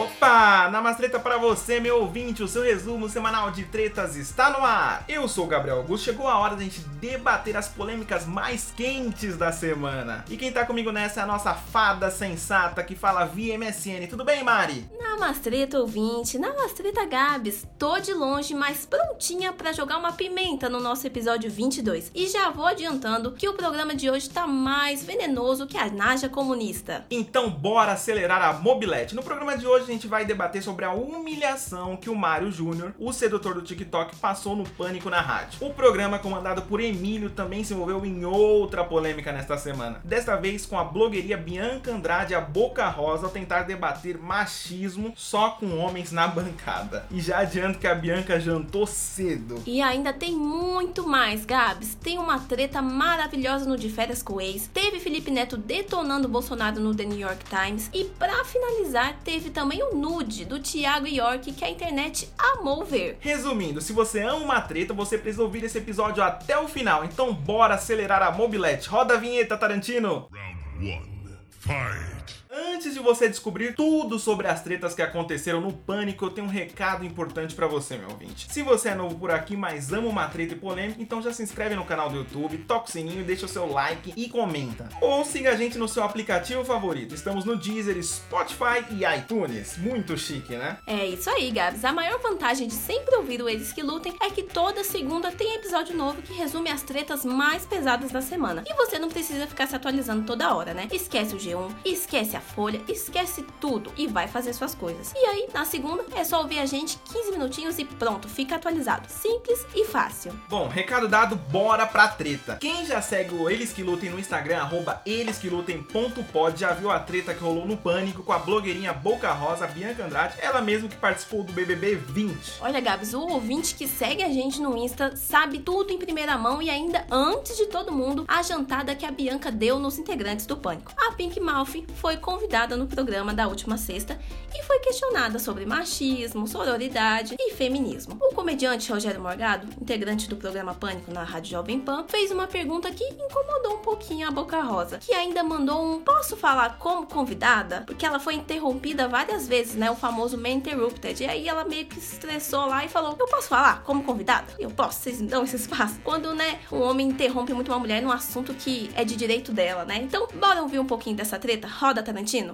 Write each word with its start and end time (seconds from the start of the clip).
Opa! 0.00 0.70
Namastreta 0.70 1.20
para 1.20 1.36
você, 1.36 1.78
meu 1.78 2.00
ouvinte, 2.00 2.42
o 2.42 2.48
seu 2.48 2.62
resumo 2.62 3.06
semanal 3.06 3.50
de 3.50 3.64
tretas 3.64 4.16
está 4.16 4.48
no 4.48 4.64
ar. 4.64 5.04
Eu 5.06 5.28
sou 5.28 5.44
o 5.44 5.46
Gabriel 5.46 5.76
Augusto, 5.76 6.06
chegou 6.06 6.26
a 6.26 6.38
hora 6.38 6.56
da 6.56 6.62
gente 6.62 6.80
debater 6.98 7.54
as 7.54 7.68
polêmicas 7.68 8.24
mais 8.24 8.72
quentes 8.74 9.36
da 9.36 9.52
semana. 9.52 10.24
E 10.30 10.38
quem 10.38 10.50
tá 10.50 10.64
comigo 10.64 10.90
nessa 10.90 11.20
é 11.20 11.22
a 11.22 11.26
nossa 11.26 11.52
fada 11.52 12.10
sensata 12.10 12.82
que 12.82 12.94
fala 12.96 13.26
via 13.26 13.58
MSN. 13.58 14.06
Tudo 14.08 14.24
bem, 14.24 14.42
Mari? 14.42 14.88
Namastreta 14.98 15.78
ouvinte, 15.78 16.38
Namastreta 16.38 17.04
Gabs. 17.04 17.66
Tô 17.78 17.98
de 17.98 18.14
longe, 18.14 18.54
mas 18.54 18.86
prontinha 18.86 19.52
para 19.52 19.70
jogar 19.70 19.98
uma 19.98 20.12
pimenta 20.12 20.70
no 20.70 20.80
nosso 20.80 21.06
episódio 21.06 21.50
22. 21.50 22.10
E 22.14 22.26
já 22.26 22.48
vou 22.48 22.64
adiantando 22.64 23.32
que 23.32 23.46
o 23.46 23.52
programa 23.52 23.94
de 23.94 24.08
hoje 24.08 24.30
tá 24.30 24.46
mais 24.46 25.04
venenoso 25.04 25.66
que 25.66 25.76
a 25.76 25.90
Naja 25.90 26.30
comunista. 26.30 27.04
Então 27.10 27.50
bora 27.50 27.92
acelerar 27.92 28.42
a 28.42 28.54
mobilete. 28.54 29.14
No 29.14 29.22
programa 29.22 29.58
de 29.58 29.66
hoje 29.66 29.89
a 29.90 29.94
gente 29.94 30.06
vai 30.06 30.24
debater 30.24 30.62
sobre 30.62 30.84
a 30.84 30.92
humilhação 30.92 31.96
que 31.96 32.08
o 32.08 32.14
Mário 32.14 32.50
Júnior, 32.50 32.94
o 32.98 33.12
sedutor 33.12 33.54
do 33.54 33.62
TikTok, 33.62 34.16
passou 34.16 34.54
no 34.54 34.64
Pânico 34.64 35.10
na 35.10 35.20
Rádio. 35.20 35.58
O 35.60 35.74
programa, 35.74 36.18
comandado 36.18 36.62
por 36.62 36.80
Emílio, 36.80 37.30
também 37.30 37.64
se 37.64 37.74
envolveu 37.74 38.04
em 38.04 38.24
outra 38.24 38.84
polêmica 38.84 39.32
nesta 39.32 39.58
semana. 39.58 40.00
Desta 40.04 40.36
vez 40.36 40.64
com 40.64 40.78
a 40.78 40.84
blogueiria 40.84 41.36
Bianca 41.36 41.92
Andrade, 41.92 42.34
a 42.34 42.40
Boca 42.40 42.88
Rosa, 42.88 43.26
ao 43.26 43.32
tentar 43.32 43.62
debater 43.62 44.18
machismo 44.18 45.12
só 45.16 45.50
com 45.50 45.78
homens 45.78 46.12
na 46.12 46.28
bancada. 46.28 47.04
E 47.10 47.20
já 47.20 47.40
adianto 47.40 47.78
que 47.78 47.86
a 47.86 47.94
Bianca 47.94 48.38
jantou 48.38 48.86
cedo. 48.86 49.62
E 49.66 49.82
ainda 49.82 50.12
tem 50.12 50.34
muito 50.36 51.06
mais, 51.06 51.44
Gabs. 51.44 51.94
Tem 51.94 52.18
uma 52.18 52.38
treta 52.38 52.80
maravilhosa 52.80 53.68
no 53.68 53.76
De 53.76 53.90
Férias 53.90 54.22
com 54.22 54.34
o 54.34 54.40
Ex. 54.40 54.68
Teve 54.72 55.00
Felipe 55.00 55.30
Neto 55.30 55.56
detonando 55.56 56.28
Bolsonaro 56.28 56.80
no 56.80 56.94
The 56.94 57.04
New 57.04 57.18
York 57.18 57.44
Times. 57.44 57.90
E 57.92 58.04
para 58.04 58.44
finalizar, 58.44 59.16
teve 59.24 59.50
também 59.50 59.79
o 59.82 59.94
nude 59.94 60.44
do 60.44 60.58
Thiago 60.58 61.06
York 61.06 61.52
que 61.52 61.64
a 61.64 61.70
internet 61.70 62.28
amou 62.38 62.84
ver. 62.84 63.18
Resumindo, 63.20 63.80
se 63.80 63.92
você 63.92 64.20
ama 64.20 64.36
uma 64.36 64.60
treta, 64.60 64.94
você 64.94 65.18
precisa 65.18 65.42
ouvir 65.42 65.64
esse 65.64 65.78
episódio 65.78 66.22
até 66.22 66.58
o 66.58 66.68
final. 66.68 67.04
Então 67.04 67.32
bora 67.34 67.74
acelerar 67.74 68.22
a 68.22 68.30
mobilete. 68.30 68.88
Roda 68.88 69.14
a 69.14 69.18
vinheta, 69.18 69.56
Tarantino. 69.56 70.28
Round 70.30 71.04
1. 71.06 71.10
Fight. 71.50 72.39
Antes 72.80 72.94
de 72.94 73.00
você 73.00 73.28
descobrir 73.28 73.74
tudo 73.74 74.18
sobre 74.18 74.48
as 74.48 74.62
tretas 74.62 74.94
que 74.94 75.02
aconteceram 75.02 75.60
no 75.60 75.70
Pânico, 75.70 76.24
eu 76.24 76.30
tenho 76.30 76.46
um 76.46 76.50
recado 76.50 77.04
importante 77.04 77.54
para 77.54 77.66
você, 77.66 77.98
meu 77.98 78.08
ouvinte. 78.08 78.46
Se 78.50 78.62
você 78.62 78.88
é 78.88 78.94
novo 78.94 79.18
por 79.18 79.30
aqui, 79.30 79.54
mas 79.54 79.92
ama 79.92 80.08
uma 80.08 80.26
treta 80.28 80.54
e 80.54 80.56
polêmica, 80.56 80.96
então 80.98 81.20
já 81.20 81.30
se 81.30 81.42
inscreve 81.42 81.74
no 81.74 81.84
canal 81.84 82.08
do 82.08 82.16
YouTube, 82.16 82.56
toca 82.66 82.88
o 82.88 82.90
sininho, 82.90 83.22
deixa 83.22 83.44
o 83.44 83.48
seu 83.50 83.70
like 83.70 84.14
e 84.16 84.30
comenta. 84.30 84.88
Ou 84.98 85.26
siga 85.26 85.50
a 85.50 85.56
gente 85.56 85.76
no 85.76 85.86
seu 85.86 86.02
aplicativo 86.02 86.64
favorito. 86.64 87.14
Estamos 87.14 87.44
no 87.44 87.54
Deezer, 87.54 88.02
Spotify 88.02 88.82
e 88.90 89.04
iTunes. 89.18 89.76
Muito 89.76 90.16
chique, 90.16 90.56
né? 90.56 90.78
É 90.86 91.04
isso 91.04 91.28
aí, 91.28 91.50
Gabs. 91.50 91.84
A 91.84 91.92
maior 91.92 92.18
vantagem 92.22 92.66
de 92.66 92.72
sempre 92.72 93.14
ouvir 93.16 93.42
o 93.42 93.48
Eles 93.50 93.74
que 93.74 93.82
Lutem 93.82 94.16
é 94.22 94.30
que 94.30 94.42
toda 94.42 94.82
segunda 94.84 95.30
tem 95.30 95.54
episódio 95.54 95.94
novo 95.94 96.22
que 96.22 96.32
resume 96.32 96.70
as 96.70 96.82
tretas 96.82 97.26
mais 97.26 97.66
pesadas 97.66 98.10
da 98.10 98.22
semana. 98.22 98.64
E 98.66 98.72
você 98.72 98.98
não 98.98 99.10
precisa 99.10 99.46
ficar 99.46 99.66
se 99.66 99.76
atualizando 99.76 100.24
toda 100.24 100.54
hora, 100.54 100.72
né? 100.72 100.88
Esquece 100.90 101.34
o 101.34 101.38
G1, 101.38 101.74
esquece 101.84 102.36
a 102.36 102.40
a 102.40 102.42
folha, 102.70 102.82
esquece 102.88 103.44
tudo 103.60 103.92
e 103.96 104.06
vai 104.06 104.28
fazer 104.28 104.52
suas 104.52 104.74
coisas. 104.74 105.12
E 105.14 105.26
aí, 105.26 105.48
na 105.52 105.64
segunda, 105.64 106.04
é 106.14 106.22
só 106.22 106.40
ouvir 106.40 106.60
a 106.60 106.66
gente 106.66 106.98
15 107.12 107.32
minutinhos 107.32 107.78
e 107.78 107.84
pronto, 107.84 108.28
fica 108.28 108.56
atualizado. 108.56 109.08
Simples 109.08 109.66
e 109.74 109.84
fácil. 109.84 110.32
Bom, 110.48 110.68
recado 110.68 111.08
dado, 111.08 111.36
bora 111.36 111.86
pra 111.86 112.08
treta. 112.08 112.56
Quem 112.56 112.86
já 112.86 113.02
segue 113.02 113.34
o 113.34 113.50
Eles 113.50 113.72
Que 113.72 113.82
Lutem 113.82 114.10
no 114.10 114.18
Instagram, 114.18 114.58
arroba 114.58 115.02
elesquelutem.pod, 115.04 116.60
já 116.60 116.72
viu 116.72 116.90
a 116.90 117.00
treta 117.00 117.34
que 117.34 117.42
rolou 117.42 117.66
no 117.66 117.76
Pânico 117.76 118.22
com 118.22 118.32
a 118.32 118.38
blogueirinha 118.38 118.92
Boca 118.92 119.32
Rosa, 119.32 119.66
Bianca 119.66 120.04
Andrade, 120.04 120.34
ela 120.38 120.60
mesma 120.60 120.88
que 120.88 120.96
participou 120.96 121.42
do 121.42 121.52
BBB 121.52 121.96
20. 121.96 122.60
Olha, 122.60 122.80
Gabs, 122.80 123.14
o 123.14 123.20
ouvinte 123.20 123.74
que 123.74 123.88
segue 123.88 124.22
a 124.22 124.28
gente 124.28 124.60
no 124.60 124.76
Insta 124.76 125.16
sabe 125.16 125.58
tudo 125.58 125.92
em 125.92 125.98
primeira 125.98 126.36
mão 126.38 126.62
e 126.62 126.70
ainda 126.70 127.04
antes 127.10 127.56
de 127.56 127.66
todo 127.66 127.92
mundo, 127.92 128.24
a 128.28 128.42
jantada 128.42 128.94
que 128.94 129.04
a 129.04 129.10
Bianca 129.10 129.50
deu 129.50 129.78
nos 129.78 129.98
integrantes 129.98 130.46
do 130.46 130.56
Pânico. 130.56 130.92
A 130.96 131.12
Pink 131.12 131.40
Mouth 131.40 131.84
foi 131.96 132.16
convidada 132.16 132.59
no 132.68 132.86
programa 132.86 133.32
da 133.32 133.48
última 133.48 133.76
sexta 133.76 134.18
e 134.54 134.62
foi 134.64 134.78
questionada 134.80 135.38
sobre 135.38 135.64
machismo, 135.64 136.46
sororidade 136.46 137.36
e 137.38 137.52
feminismo. 137.54 138.16
O 138.20 138.34
comediante 138.34 138.92
Rogério 138.92 139.20
Morgado, 139.20 139.66
integrante 139.80 140.28
do 140.28 140.36
programa 140.36 140.74
Pânico 140.74 141.12
na 141.12 141.22
Rádio 141.22 141.52
Jovem 141.52 141.80
Pan, 141.80 142.04
fez 142.06 142.30
uma 142.30 142.46
pergunta 142.46 142.90
que 142.90 143.04
incomodou 143.04 143.76
um 143.76 143.78
pouquinho 143.78 144.28
a 144.28 144.30
Boca 144.30 144.60
Rosa, 144.60 144.98
que 144.98 145.12
ainda 145.12 145.42
mandou 145.42 145.94
um 145.94 146.00
posso 146.00 146.36
falar 146.36 146.78
como 146.78 147.06
convidada? 147.06 147.82
Porque 147.86 148.04
ela 148.04 148.20
foi 148.20 148.34
interrompida 148.34 149.08
várias 149.08 149.48
vezes, 149.48 149.74
né? 149.74 149.90
O 149.90 149.96
famoso 149.96 150.36
man 150.36 150.50
interrupted. 150.50 151.22
E 151.22 151.26
aí 151.26 151.48
ela 151.48 151.64
meio 151.64 151.86
que 151.86 152.00
se 152.00 152.14
estressou 152.14 152.66
lá 152.66 152.84
e 152.84 152.88
falou: 152.88 153.16
Eu 153.18 153.26
posso 153.26 153.48
falar 153.48 153.82
como 153.82 154.02
convidada? 154.02 154.52
Eu 154.58 154.70
posso, 154.70 155.00
vocês 155.00 155.20
me 155.20 155.28
dão 155.28 155.44
esse 155.44 155.56
espaço. 155.56 156.00
Quando, 156.04 156.34
né, 156.34 156.60
um 156.70 156.80
homem 156.80 157.08
interrompe 157.08 157.52
muito 157.52 157.70
uma 157.70 157.78
mulher 157.78 158.02
num 158.02 158.10
assunto 158.10 158.54
que 158.54 158.90
é 158.94 159.04
de 159.04 159.16
direito 159.16 159.52
dela, 159.52 159.84
né? 159.84 159.98
Então, 160.02 160.28
bora 160.34 160.62
ouvir 160.62 160.78
um 160.78 160.86
pouquinho 160.86 161.16
dessa 161.16 161.38
treta? 161.38 161.68
Roda, 161.68 162.02
Tarantino 162.02 162.20
Tarantino? 162.20 162.49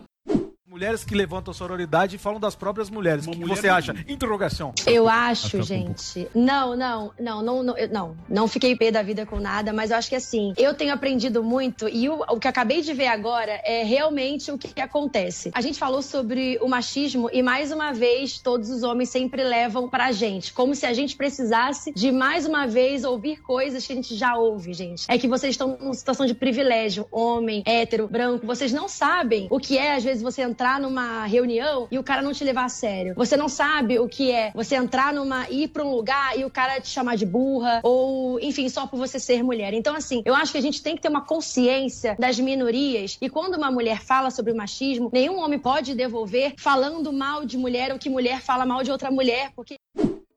Mulheres 0.76 1.04
que 1.04 1.14
levantam 1.14 1.54
sororidade 1.54 2.16
e 2.16 2.18
falam 2.18 2.38
das 2.38 2.54
próprias 2.54 2.90
mulheres. 2.90 3.26
O 3.26 3.30
que, 3.30 3.38
que, 3.38 3.44
você 3.46 3.66
acha? 3.66 3.94
Interrogação. 4.06 4.74
Eu 4.86 5.08
acho, 5.08 5.62
gente. 5.62 6.28
Não, 6.34 6.76
não, 6.76 7.12
não, 7.18 7.42
não, 7.42 7.62
não, 7.62 7.74
não. 7.90 8.16
Não 8.28 8.46
fiquei 8.46 8.76
pé 8.76 8.90
da 8.90 9.02
vida 9.02 9.24
com 9.24 9.40
nada, 9.40 9.72
mas 9.72 9.90
eu 9.90 9.96
acho 9.96 10.10
que 10.10 10.14
assim, 10.14 10.52
eu 10.58 10.74
tenho 10.74 10.92
aprendido 10.92 11.42
muito 11.42 11.88
e 11.88 12.10
o, 12.10 12.22
o 12.28 12.38
que 12.38 12.46
acabei 12.46 12.82
de 12.82 12.92
ver 12.92 13.06
agora 13.06 13.52
é 13.64 13.84
realmente 13.84 14.52
o 14.52 14.58
que, 14.58 14.68
que 14.68 14.80
acontece. 14.82 15.50
A 15.54 15.62
gente 15.62 15.78
falou 15.78 16.02
sobre 16.02 16.58
o 16.60 16.68
machismo 16.68 17.30
e 17.32 17.40
mais 17.40 17.72
uma 17.72 17.94
vez 17.94 18.38
todos 18.38 18.68
os 18.68 18.82
homens 18.82 19.08
sempre 19.08 19.42
levam 19.42 19.88
pra 19.88 20.12
gente, 20.12 20.52
como 20.52 20.74
se 20.74 20.84
a 20.84 20.92
gente 20.92 21.16
precisasse 21.16 21.90
de 21.94 22.12
mais 22.12 22.44
uma 22.44 22.66
vez 22.66 23.02
ouvir 23.02 23.40
coisas 23.40 23.86
que 23.86 23.94
a 23.94 23.96
gente 23.96 24.14
já 24.14 24.36
ouve, 24.36 24.74
gente. 24.74 25.06
É 25.08 25.16
que 25.16 25.26
vocês 25.26 25.54
estão 25.54 25.78
numa 25.80 25.94
situação 25.94 26.26
de 26.26 26.34
privilégio, 26.34 27.08
homem, 27.10 27.62
hétero, 27.64 28.06
branco, 28.06 28.46
vocês 28.46 28.74
não 28.74 28.90
sabem 28.90 29.46
o 29.50 29.58
que 29.58 29.78
é 29.78 29.94
às 29.94 30.04
vezes 30.04 30.22
você 30.22 30.42
entrar 30.42 30.65
numa 30.80 31.24
reunião 31.26 31.86
e 31.90 31.98
o 31.98 32.02
cara 32.02 32.22
não 32.22 32.32
te 32.32 32.44
levar 32.44 32.64
a 32.64 32.68
sério. 32.68 33.14
Você 33.16 33.36
não 33.36 33.48
sabe 33.48 33.98
o 33.98 34.08
que 34.08 34.30
é 34.30 34.50
você 34.54 34.74
entrar 34.74 35.12
numa. 35.12 35.48
ir 35.48 35.68
pra 35.68 35.84
um 35.84 35.90
lugar 35.90 36.38
e 36.38 36.44
o 36.44 36.50
cara 36.50 36.80
te 36.80 36.88
chamar 36.88 37.16
de 37.16 37.24
burra, 37.24 37.80
ou, 37.82 38.40
enfim, 38.40 38.68
só 38.68 38.86
por 38.86 38.98
você 38.98 39.18
ser 39.18 39.42
mulher. 39.42 39.72
Então, 39.72 39.94
assim, 39.94 40.22
eu 40.24 40.34
acho 40.34 40.52
que 40.52 40.58
a 40.58 40.62
gente 40.62 40.82
tem 40.82 40.96
que 40.96 41.02
ter 41.02 41.08
uma 41.08 41.24
consciência 41.24 42.16
das 42.18 42.38
minorias. 42.38 43.16
E 43.20 43.28
quando 43.28 43.54
uma 43.56 43.70
mulher 43.70 44.00
fala 44.00 44.30
sobre 44.30 44.52
o 44.52 44.56
machismo, 44.56 45.10
nenhum 45.12 45.38
homem 45.38 45.58
pode 45.58 45.94
devolver 45.94 46.54
falando 46.58 47.12
mal 47.12 47.44
de 47.44 47.56
mulher 47.56 47.92
ou 47.92 47.98
que 47.98 48.10
mulher 48.10 48.40
fala 48.40 48.66
mal 48.66 48.82
de 48.82 48.90
outra 48.90 49.10
mulher, 49.10 49.50
porque. 49.54 49.76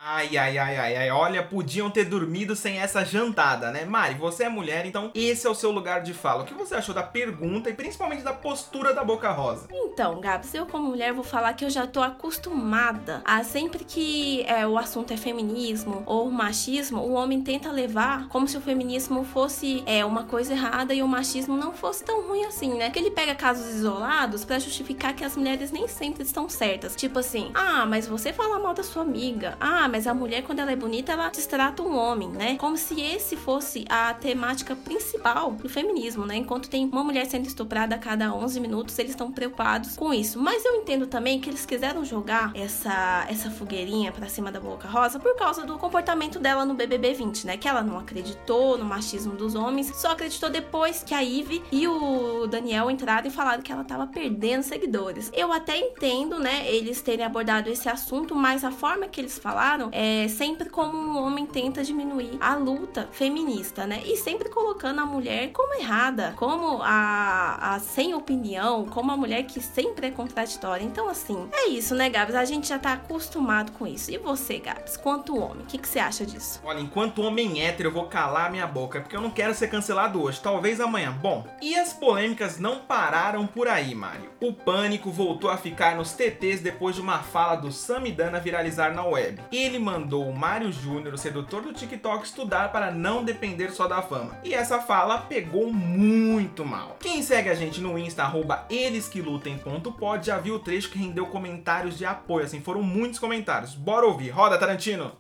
Ai, 0.02 0.38
ai, 0.38 0.58
ai, 0.58 0.78
ai, 0.78 0.96
ai, 0.96 1.12
olha, 1.12 1.44
podiam 1.44 1.90
ter 1.90 2.06
dormido 2.06 2.56
sem 2.56 2.80
essa 2.80 3.04
jantada, 3.04 3.70
né? 3.70 3.84
Mari, 3.84 4.16
você 4.16 4.46
é 4.46 4.50
mulher, 4.50 4.86
então 4.86 5.12
esse 5.14 5.46
é 5.46 5.50
o 5.50 5.54
seu 5.54 5.72
lugar 5.72 6.02
de 6.02 6.14
fala. 6.14 6.44
O 6.44 6.46
que 6.46 6.54
você 6.54 6.74
achou 6.74 6.96
da 6.96 7.04
pergunta 7.04 7.70
e 7.70 7.74
principalmente 7.74 8.24
da 8.24 8.32
postura 8.32 8.94
da 8.94 9.04
Boca 9.04 9.30
Rosa? 9.30 9.68
Então, 9.70 10.22
Gabs, 10.22 10.54
eu 10.54 10.66
como 10.66 10.88
mulher 10.88 11.12
vou 11.12 11.24
falar 11.24 11.52
que 11.52 11.66
eu 11.66 11.70
já 11.70 11.86
tô 11.86 12.02
acostumada 12.02 13.22
a 13.26 13.44
sempre 13.44 13.84
que 13.84 14.44
é, 14.44 14.66
o 14.66 14.78
assunto 14.78 15.12
é 15.12 15.18
feminismo 15.18 16.02
ou 16.06 16.32
machismo, 16.32 17.02
o 17.02 17.12
homem 17.12 17.42
tenta 17.42 17.70
levar 17.70 18.30
como 18.30 18.48
se 18.48 18.56
o 18.56 18.62
feminismo 18.62 19.26
fosse 19.26 19.84
é, 19.86 20.06
uma 20.06 20.24
coisa 20.24 20.54
errada 20.54 20.94
e 20.94 21.04
o 21.04 21.08
machismo 21.10 21.58
não 21.58 21.74
fosse 21.74 22.06
tão 22.06 22.26
ruim 22.26 22.46
assim, 22.46 22.74
né? 22.74 22.90
Que 22.90 23.00
ele 23.00 23.12
pega 23.12 23.36
casos 23.36 23.68
isolados 23.68 24.46
para 24.46 24.60
justificar 24.60 25.14
que 25.14 25.26
as 25.26 25.36
mulheres 25.36 25.74
nem 25.74 25.90
sempre 25.90 26.24
estão 26.24 26.48
certas. 26.48 26.96
Tipo 26.96 27.20
assim, 27.20 27.52
ah, 27.54 27.86
mas 27.86 28.08
você 28.08 28.32
fala 28.32 28.60
mal 28.60 28.74
da 28.74 28.82
sua 28.82 29.02
amiga. 29.02 29.58
Ah, 29.60 29.89
mas 29.90 30.08
a 30.08 30.14
mulher, 30.14 30.44
quando 30.44 30.60
ela 30.60 30.72
é 30.72 30.76
bonita, 30.76 31.12
ela 31.12 31.30
destrata 31.30 31.84
um 31.84 31.96
homem, 31.96 32.30
né? 32.30 32.56
Como 32.58 32.78
se 32.78 33.00
esse 33.02 33.36
fosse 33.36 33.86
a 33.90 34.14
temática 34.14 34.76
principal 34.76 35.52
do 35.52 35.68
feminismo, 35.68 36.26
né? 36.26 36.38
Enquanto 36.38 36.70
tem 36.70 36.86
uma 36.86 37.04
mulher 37.04 37.26
sendo 37.26 37.48
estuprada 37.48 37.96
a 37.96 37.98
cada 37.98 38.34
11 38.34 38.60
minutos, 38.60 38.98
eles 39.00 39.12
estão 39.12 39.32
preocupados 39.32 39.96
com 39.96 40.14
isso. 40.14 40.40
Mas 40.40 40.64
eu 40.64 40.76
entendo 40.76 41.08
também 41.08 41.40
que 41.40 41.50
eles 41.50 41.66
quiseram 41.66 42.06
jogar 42.06 42.52
essa, 42.56 43.26
essa 43.30 43.50
fogueirinha 43.50 44.12
pra 44.12 44.30
cima 44.30 44.52
da 44.52 44.60
Boca 44.60 44.88
Rosa 44.88 45.20
por 45.20 45.36
causa 45.36 45.66
do 45.66 45.78
comportamento 45.78 46.40
dela 46.40 46.66
no 46.66 46.74
BBB 46.74 47.14
20, 47.14 47.48
né? 47.48 47.58
Que 47.58 47.68
ela 47.68 47.82
não 47.82 47.98
acreditou 47.98 48.78
no 48.78 48.86
machismo 48.86 49.36
dos 49.36 49.56
homens, 49.56 49.92
só 49.96 50.12
acreditou 50.12 50.50
depois 50.50 51.04
que 51.04 51.14
a 51.14 51.24
Ive 51.24 51.64
e 51.72 51.88
o 51.88 52.48
Daniel 52.48 52.92
entraram 52.92 53.28
e 53.28 53.32
falaram 53.32 53.62
que 53.62 53.72
ela 53.72 53.84
tava 53.84 54.08
perdendo 54.08 54.64
seguidores. 54.64 55.32
Eu 55.34 55.52
até 55.52 55.78
entendo, 55.78 56.40
né, 56.40 56.70
eles 56.72 57.02
terem 57.02 57.26
abordado 57.26 57.70
esse 57.70 57.90
assunto, 57.90 58.36
mas 58.36 58.64
a 58.64 58.72
forma 58.72 59.08
que 59.08 59.20
eles 59.20 59.40
falaram 59.40 59.79
falaram, 59.80 59.90
é 59.94 60.28
sempre 60.28 60.70
como 60.70 60.98
um 60.98 61.18
homem 61.18 61.46
tenta 61.46 61.84
diminuir 61.84 62.38
a 62.42 62.56
luta 62.56 63.08
feminista, 63.12 63.88
né? 63.88 64.02
E 64.06 64.18
sempre 64.18 64.50
colocando 64.50 65.00
a 65.00 65.06
mulher 65.06 65.52
como 65.52 65.74
errada, 65.76 66.34
como 66.36 66.82
a, 66.82 67.76
a 67.76 67.80
sem 67.80 68.14
opinião, 68.14 68.86
como 68.86 69.12
a 69.12 69.18
mulher 69.18 69.44
que 69.44 69.62
sempre 69.62 70.08
é 70.08 70.12
contraditória. 70.12 70.84
Então, 70.84 71.08
assim, 71.08 71.48
é 71.54 71.70
isso, 71.70 71.96
né, 71.96 72.10
Gabs? 72.10 72.36
A 72.36 72.46
gente 72.46 72.68
já 72.68 72.78
tá 72.78 72.94
acostumado 72.94 73.72
com 73.74 73.88
isso. 73.88 74.12
E 74.12 74.18
você, 74.18 74.60
Gabs, 74.60 74.98
quanto 74.98 75.38
homem, 75.38 75.64
o 75.64 75.66
que, 75.66 75.78
que 75.78 75.88
você 75.88 76.00
acha 76.00 76.26
disso? 76.26 76.60
Olha, 76.64 76.80
enquanto 76.80 77.22
homem 77.22 77.64
hétero, 77.64 77.90
eu 77.90 77.94
vou 77.94 78.06
calar 78.06 78.52
minha 78.52 78.68
boca, 78.68 79.00
porque 79.00 79.16
eu 79.16 79.22
não 79.22 79.32
quero 79.32 79.54
ser 79.54 79.70
cancelado 79.70 80.22
hoje, 80.22 80.40
talvez 80.42 80.80
amanhã. 80.82 81.12
Bom, 81.12 81.48
e 81.62 81.76
as 81.76 81.94
polêmicas 81.94 82.60
não 82.60 82.80
pararam 82.80 83.48
por 83.48 83.68
aí, 83.68 83.96
Mário. 83.96 84.30
O 84.42 84.54
pânico 84.54 85.12
voltou 85.12 85.50
a 85.50 85.58
ficar 85.58 85.96
nos 85.96 86.14
TTs 86.14 86.62
depois 86.62 86.96
de 86.96 87.02
uma 87.02 87.20
fala 87.20 87.56
do 87.56 87.72
Samidana 87.72 88.40
viralizar 88.40 88.94
na 88.94 89.04
web. 89.04 89.40
Ele 89.70 89.78
mandou 89.78 90.28
o 90.28 90.36
Mário 90.36 90.72
Júnior, 90.72 91.14
o 91.14 91.18
sedutor 91.18 91.62
do 91.62 91.72
TikTok, 91.72 92.26
estudar 92.26 92.72
para 92.72 92.90
não 92.90 93.24
depender 93.24 93.70
só 93.70 93.88
da 93.88 94.02
fama. 94.02 94.36
E 94.44 94.52
essa 94.52 94.82
fala 94.82 95.20
pegou 95.20 95.72
muito 95.72 96.66
mal. 96.66 96.98
Quem 97.00 97.22
segue 97.22 97.50
a 97.50 97.54
gente 97.54 97.80
no 97.80 97.96
Insta, 97.96 98.24
arroba 98.24 98.66
elesquelutem.pod, 98.68 100.26
já 100.26 100.40
viu 100.40 100.56
o 100.56 100.60
trecho 100.60 100.90
que 100.90 100.98
rendeu 100.98 101.28
comentários 101.28 102.00
de 102.00 102.04
apoio, 102.04 102.46
assim, 102.46 102.62
foram 102.62 102.82
muitos 102.82 103.20
comentários. 103.20 103.76
Bora 103.76 104.08
ouvir, 104.08 104.32
roda 104.32 104.58
Tarantino! 104.58 105.12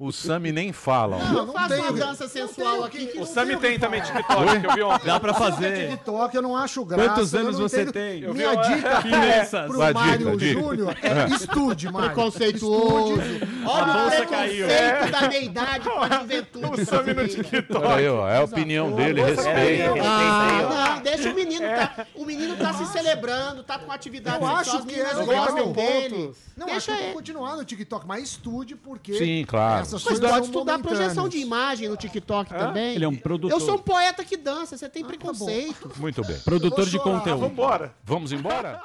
O 0.00 0.10
Sami 0.10 0.50
nem 0.50 0.72
fala. 0.72 1.16
ó. 1.16 1.18
Não, 1.32 1.46
não 1.46 1.52
Faz 1.52 1.70
uma 1.78 1.92
dança 1.92 2.26
sensual 2.26 2.82
aqui. 2.82 3.12
O 3.18 3.24
Sami 3.24 3.56
tem 3.56 3.78
também. 3.78 4.00
TikTok, 4.02 4.60
que 4.60 4.66
eu 4.66 4.72
vi 4.74 4.82
ontem. 4.82 5.06
Dá 5.06 5.20
pra 5.20 5.32
Fazer. 5.32 5.90
TikTok, 5.90 6.34
eu 6.34 6.42
não 6.42 6.56
acho 6.56 6.84
graça. 6.84 7.08
Quantos 7.10 7.32
eu 7.32 7.40
anos 7.40 7.58
não 7.58 7.68
você 7.68 7.82
entendo. 7.82 7.92
tem? 7.92 8.20
Eu 8.22 8.34
Minha 8.34 8.54
dica 8.56 9.00
Crianças. 9.02 9.66
pro 9.68 9.78
Vai, 9.78 9.92
Mário 9.92 10.36
dica. 10.36 10.60
Júnior 10.60 10.96
é 11.00 11.26
estude, 11.36 11.92
Mário. 11.92 12.08
Preconceituoso. 12.10 13.20
Olha 13.64 13.84
A 13.84 13.96
o 13.96 14.00
bolsa 14.00 14.26
caiu. 14.26 14.66
preconceito 14.66 15.10
da 15.12 15.28
meia-idade 15.28 15.88
com 15.88 16.00
a 16.00 16.08
juventude. 16.18 16.80
O 16.80 16.84
Sami 16.84 17.14
no. 17.14 17.28
TikTok. 17.28 17.80
Peraí, 17.80 18.08
ó, 18.08 18.28
é 18.28 18.38
a 18.38 18.42
opinião 18.44 18.90
dele, 18.92 19.22
respeita. 19.22 19.92
Ah, 20.04 20.94
não, 20.96 21.02
deixa 21.02 21.30
o 21.30 21.34
menino. 21.34 21.64
Tá, 21.66 22.06
o 22.16 22.24
menino 22.24 22.56
tá 22.56 22.72
se 22.72 22.86
celebrando, 22.86 23.62
tá 23.62 23.78
com 23.78 23.92
atividade 23.92 24.38
Eu 24.42 24.46
acho 24.48 24.84
que 24.84 25.00
é 25.00 25.14
gostam 25.24 25.72
dele. 25.72 26.32
Não, 26.56 26.66
Deixa 26.66 26.90
acho 26.92 26.98
que 27.00 27.04
ele. 27.08 27.12
continuar 27.12 27.54
no 27.54 27.64
TikTok, 27.66 28.06
mas 28.06 28.22
estude 28.22 28.74
porque 28.76 29.12
Sim, 29.14 29.44
claro. 29.46 29.75
Essas 29.80 30.04
Mas 30.04 30.18
coisas 30.18 30.30
pode 30.30 30.46
estudar 30.46 30.78
projeção 30.78 31.24
momentâneas. 31.24 31.30
de 31.32 31.38
imagem 31.38 31.88
no 31.88 31.96
TikTok 31.96 32.50
também. 32.50 32.94
Ele 32.94 33.04
é 33.04 33.08
um 33.08 33.16
produtor. 33.16 33.50
Eu 33.50 33.64
sou 33.64 33.76
um 33.76 33.78
poeta 33.78 34.24
que 34.24 34.36
dança, 34.36 34.76
você 34.76 34.88
tem 34.88 35.02
tá 35.02 35.08
preconceito. 35.08 35.92
Muito 35.96 36.22
bem. 36.22 36.38
Produtor 36.40 36.84
de 36.84 36.98
chorar, 36.98 37.18
conteúdo. 37.18 37.40
Vambora. 37.40 37.94
Vamos 38.04 38.32
embora? 38.32 38.82